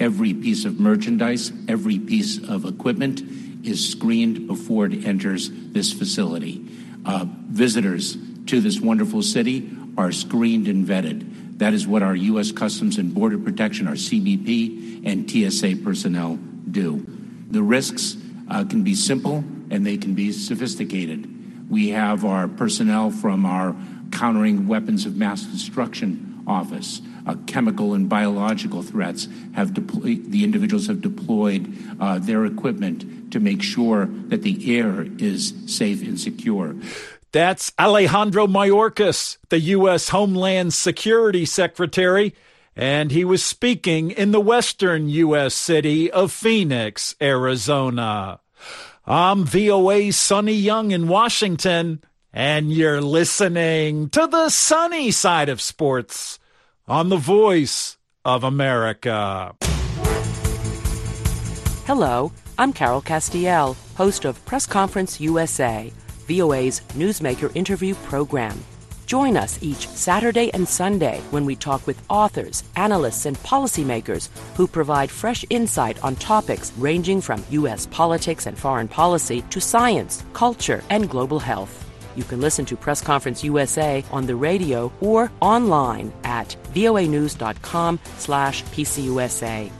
Every 0.00 0.34
piece 0.34 0.64
of 0.64 0.80
merchandise, 0.80 1.52
every 1.68 1.98
piece 1.98 2.42
of 2.42 2.64
equipment 2.64 3.22
is 3.64 3.92
screened 3.92 4.48
before 4.48 4.86
it 4.86 5.04
enters 5.04 5.50
this 5.52 5.92
facility. 5.92 6.66
Uh, 7.06 7.26
visitors 7.48 8.16
to 8.46 8.60
this 8.60 8.80
wonderful 8.80 9.22
city 9.22 9.70
are 9.96 10.10
screened 10.10 10.66
and 10.68 10.86
vetted. 10.86 11.22
That 11.56 11.72
is 11.72 11.86
what 11.86 12.02
our 12.02 12.16
U.S. 12.16 12.52
Customs 12.52 12.98
and 12.98 13.14
Border 13.14 13.38
Protection, 13.38 13.86
our 13.86 13.94
CBP, 13.94 15.06
and 15.06 15.30
TSA 15.30 15.76
personnel 15.84 16.36
do. 16.70 17.04
The 17.50 17.62
risks 17.62 18.16
uh, 18.50 18.64
can 18.64 18.82
be 18.82 18.94
simple 18.94 19.44
and 19.70 19.86
they 19.86 19.96
can 19.96 20.14
be 20.14 20.32
sophisticated. 20.32 21.70
We 21.70 21.90
have 21.90 22.24
our 22.24 22.48
personnel 22.48 23.10
from 23.10 23.46
our 23.46 23.74
Countering 24.10 24.66
Weapons 24.68 25.06
of 25.06 25.16
Mass 25.16 25.42
Destruction 25.44 26.42
office. 26.46 27.00
Uh, 27.26 27.36
chemical 27.46 27.94
and 27.94 28.08
biological 28.08 28.82
threats 28.82 29.28
have 29.54 29.72
deployed, 29.72 30.30
the 30.30 30.44
individuals 30.44 30.86
have 30.88 31.00
deployed 31.00 31.74
uh, 31.98 32.18
their 32.18 32.44
equipment 32.44 33.32
to 33.32 33.40
make 33.40 33.62
sure 33.62 34.06
that 34.06 34.42
the 34.42 34.78
air 34.78 35.06
is 35.18 35.54
safe 35.66 36.02
and 36.02 36.20
secure. 36.20 36.76
That's 37.34 37.72
Alejandro 37.80 38.46
Mayorkas, 38.46 39.38
the 39.48 39.58
U.S. 39.58 40.10
Homeland 40.10 40.72
Security 40.72 41.44
Secretary, 41.44 42.32
and 42.76 43.10
he 43.10 43.24
was 43.24 43.44
speaking 43.44 44.12
in 44.12 44.30
the 44.30 44.40
western 44.40 45.08
U.S. 45.08 45.52
city 45.52 46.08
of 46.12 46.30
Phoenix, 46.30 47.16
Arizona. 47.20 48.38
I'm 49.04 49.46
VOA's 49.46 50.14
Sonny 50.16 50.52
Young 50.52 50.92
in 50.92 51.08
Washington, 51.08 52.04
and 52.32 52.72
you're 52.72 53.00
listening 53.00 54.10
to 54.10 54.28
the 54.28 54.48
sunny 54.48 55.10
side 55.10 55.48
of 55.48 55.60
sports 55.60 56.38
on 56.86 57.08
the 57.08 57.16
voice 57.16 57.96
of 58.24 58.44
America. 58.44 59.56
Hello, 61.84 62.30
I'm 62.56 62.72
Carol 62.72 63.02
Castiel, 63.02 63.74
host 63.96 64.24
of 64.24 64.44
Press 64.44 64.66
Conference 64.66 65.20
USA 65.20 65.92
VOA's 66.26 66.80
Newsmaker 66.94 67.54
interview 67.54 67.94
program. 68.06 68.58
Join 69.06 69.36
us 69.36 69.58
each 69.62 69.86
Saturday 69.88 70.50
and 70.54 70.66
Sunday 70.66 71.20
when 71.30 71.44
we 71.44 71.56
talk 71.56 71.86
with 71.86 72.02
authors, 72.08 72.64
analysts, 72.76 73.26
and 73.26 73.36
policymakers 73.38 74.28
who 74.56 74.66
provide 74.66 75.10
fresh 75.10 75.44
insight 75.50 76.02
on 76.02 76.16
topics 76.16 76.72
ranging 76.78 77.20
from 77.20 77.44
U.S. 77.50 77.86
politics 77.86 78.46
and 78.46 78.58
foreign 78.58 78.88
policy 78.88 79.42
to 79.50 79.60
science, 79.60 80.24
culture, 80.32 80.82
and 80.90 81.10
global 81.10 81.38
health. 81.38 81.84
You 82.16 82.24
can 82.24 82.40
listen 82.40 82.64
to 82.66 82.76
Press 82.76 83.00
Conference 83.00 83.44
USA 83.44 84.04
on 84.10 84.26
the 84.26 84.36
radio 84.36 84.92
or 85.00 85.30
online 85.40 86.12
at 86.22 86.56
voanews.com 86.72 87.98
slash 88.18 88.62
pcusa. 88.64 89.70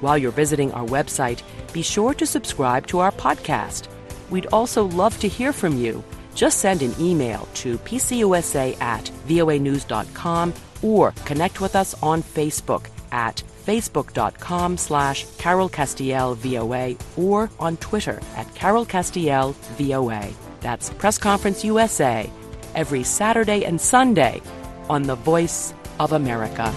While 0.00 0.18
you're 0.18 0.32
visiting 0.32 0.72
our 0.72 0.84
website, 0.84 1.42
be 1.72 1.82
sure 1.82 2.12
to 2.14 2.26
subscribe 2.26 2.86
to 2.88 2.98
our 2.98 3.12
podcast. 3.12 3.88
We'd 4.34 4.46
also 4.46 4.86
love 4.86 5.16
to 5.20 5.28
hear 5.28 5.52
from 5.52 5.78
you. 5.78 6.02
Just 6.34 6.58
send 6.58 6.82
an 6.82 6.92
email 6.98 7.46
to 7.54 7.78
pcusa 7.78 8.76
at 8.80 9.04
voanews.com 9.28 10.52
or 10.82 11.12
connect 11.24 11.60
with 11.60 11.76
us 11.76 11.94
on 12.02 12.20
Facebook 12.20 12.86
at 13.12 13.44
facebook.com 13.64 14.76
slash 14.76 15.24
Carol 15.38 15.68
Castiel 15.68 16.34
VOA 16.34 16.96
or 17.16 17.48
on 17.60 17.76
Twitter 17.76 18.20
at 18.34 18.52
Carol 18.56 18.84
Castiel 18.84 19.54
VOA. 19.78 20.28
That's 20.58 20.90
Press 20.90 21.16
Conference 21.16 21.64
USA 21.64 22.28
every 22.74 23.04
Saturday 23.04 23.64
and 23.64 23.80
Sunday 23.80 24.42
on 24.90 25.04
The 25.04 25.14
Voice 25.14 25.72
of 26.00 26.10
America. 26.10 26.72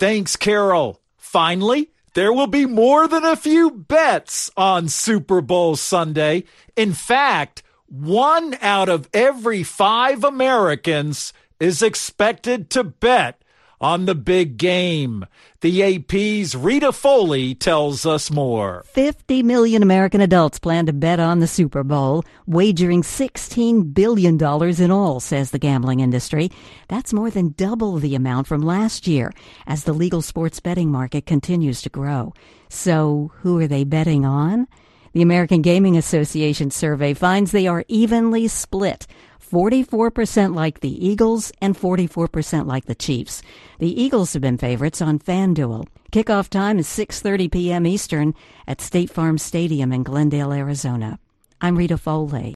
Thanks, 0.00 0.34
Carol. 0.34 1.00
Finally, 1.16 1.90
there 2.14 2.32
will 2.32 2.46
be 2.46 2.66
more 2.66 3.06
than 3.06 3.24
a 3.24 3.36
few 3.36 3.70
bets 3.70 4.50
on 4.56 4.88
Super 4.88 5.40
Bowl 5.40 5.76
Sunday. 5.76 6.44
In 6.76 6.92
fact, 6.92 7.62
one 7.86 8.56
out 8.60 8.88
of 8.88 9.08
every 9.12 9.62
five 9.62 10.24
Americans 10.24 11.32
is 11.58 11.82
expected 11.82 12.70
to 12.70 12.84
bet 12.84 13.39
on 13.80 14.04
the 14.04 14.14
big 14.14 14.56
game. 14.56 15.24
The 15.60 15.82
AP's 15.82 16.54
Rita 16.54 16.92
Foley 16.92 17.54
tells 17.54 18.04
us 18.04 18.30
more. 18.30 18.84
50 18.88 19.42
million 19.42 19.82
American 19.82 20.20
adults 20.20 20.58
plan 20.58 20.86
to 20.86 20.92
bet 20.92 21.20
on 21.20 21.40
the 21.40 21.46
Super 21.46 21.82
Bowl, 21.82 22.24
wagering 22.46 23.02
$16 23.02 23.94
billion 23.94 24.42
in 24.42 24.90
all, 24.90 25.20
says 25.20 25.50
the 25.50 25.58
gambling 25.58 26.00
industry. 26.00 26.50
That's 26.88 27.12
more 27.12 27.30
than 27.30 27.54
double 27.56 27.96
the 27.98 28.14
amount 28.14 28.46
from 28.46 28.62
last 28.62 29.06
year 29.06 29.32
as 29.66 29.84
the 29.84 29.92
legal 29.92 30.22
sports 30.22 30.60
betting 30.60 30.90
market 30.90 31.26
continues 31.26 31.82
to 31.82 31.88
grow. 31.88 32.34
So, 32.68 33.32
who 33.38 33.58
are 33.60 33.66
they 33.66 33.84
betting 33.84 34.24
on? 34.24 34.66
The 35.12 35.22
American 35.22 35.60
Gaming 35.60 35.96
Association 35.96 36.70
survey 36.70 37.14
finds 37.14 37.50
they 37.50 37.66
are 37.66 37.84
evenly 37.88 38.46
split. 38.46 39.08
44% 39.50 40.54
like 40.54 40.80
the 40.80 41.06
Eagles 41.06 41.50
and 41.60 41.76
44% 41.76 42.66
like 42.66 42.84
the 42.84 42.94
Chiefs. 42.94 43.42
The 43.78 44.00
Eagles 44.00 44.32
have 44.32 44.42
been 44.42 44.58
favorites 44.58 45.02
on 45.02 45.18
FanDuel. 45.18 45.86
Kickoff 46.12 46.48
time 46.48 46.78
is 46.78 46.86
6:30 46.86 47.50
p.m. 47.50 47.86
Eastern 47.86 48.34
at 48.66 48.80
State 48.80 49.10
Farm 49.10 49.38
Stadium 49.38 49.92
in 49.92 50.02
Glendale, 50.02 50.52
Arizona. 50.52 51.18
I'm 51.60 51.76
Rita 51.76 51.98
Foley. 51.98 52.54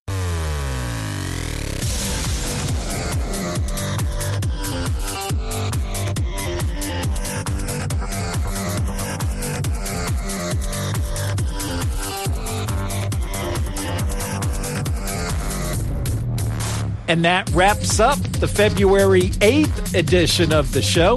And 17.07 17.25
that 17.25 17.51
wraps 17.51 18.01
up 18.01 18.19
the 18.41 18.49
February 18.49 19.31
8th 19.41 19.95
edition 19.95 20.53
of 20.53 20.73
the 20.73 20.83
show. 20.83 21.17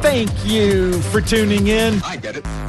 Thank 0.00 0.30
you 0.44 1.00
for 1.10 1.20
tuning 1.20 1.66
in. 1.66 2.00
I 2.04 2.16
get 2.16 2.36
it. 2.36 2.63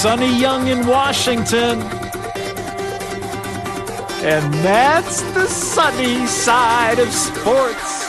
Sonny 0.00 0.34
Young 0.40 0.68
in 0.68 0.86
Washington. 0.86 1.82
And 4.22 4.54
that's 4.64 5.20
the 5.34 5.46
sunny 5.46 6.26
side 6.26 6.98
of 6.98 7.12
sports. 7.12 7.99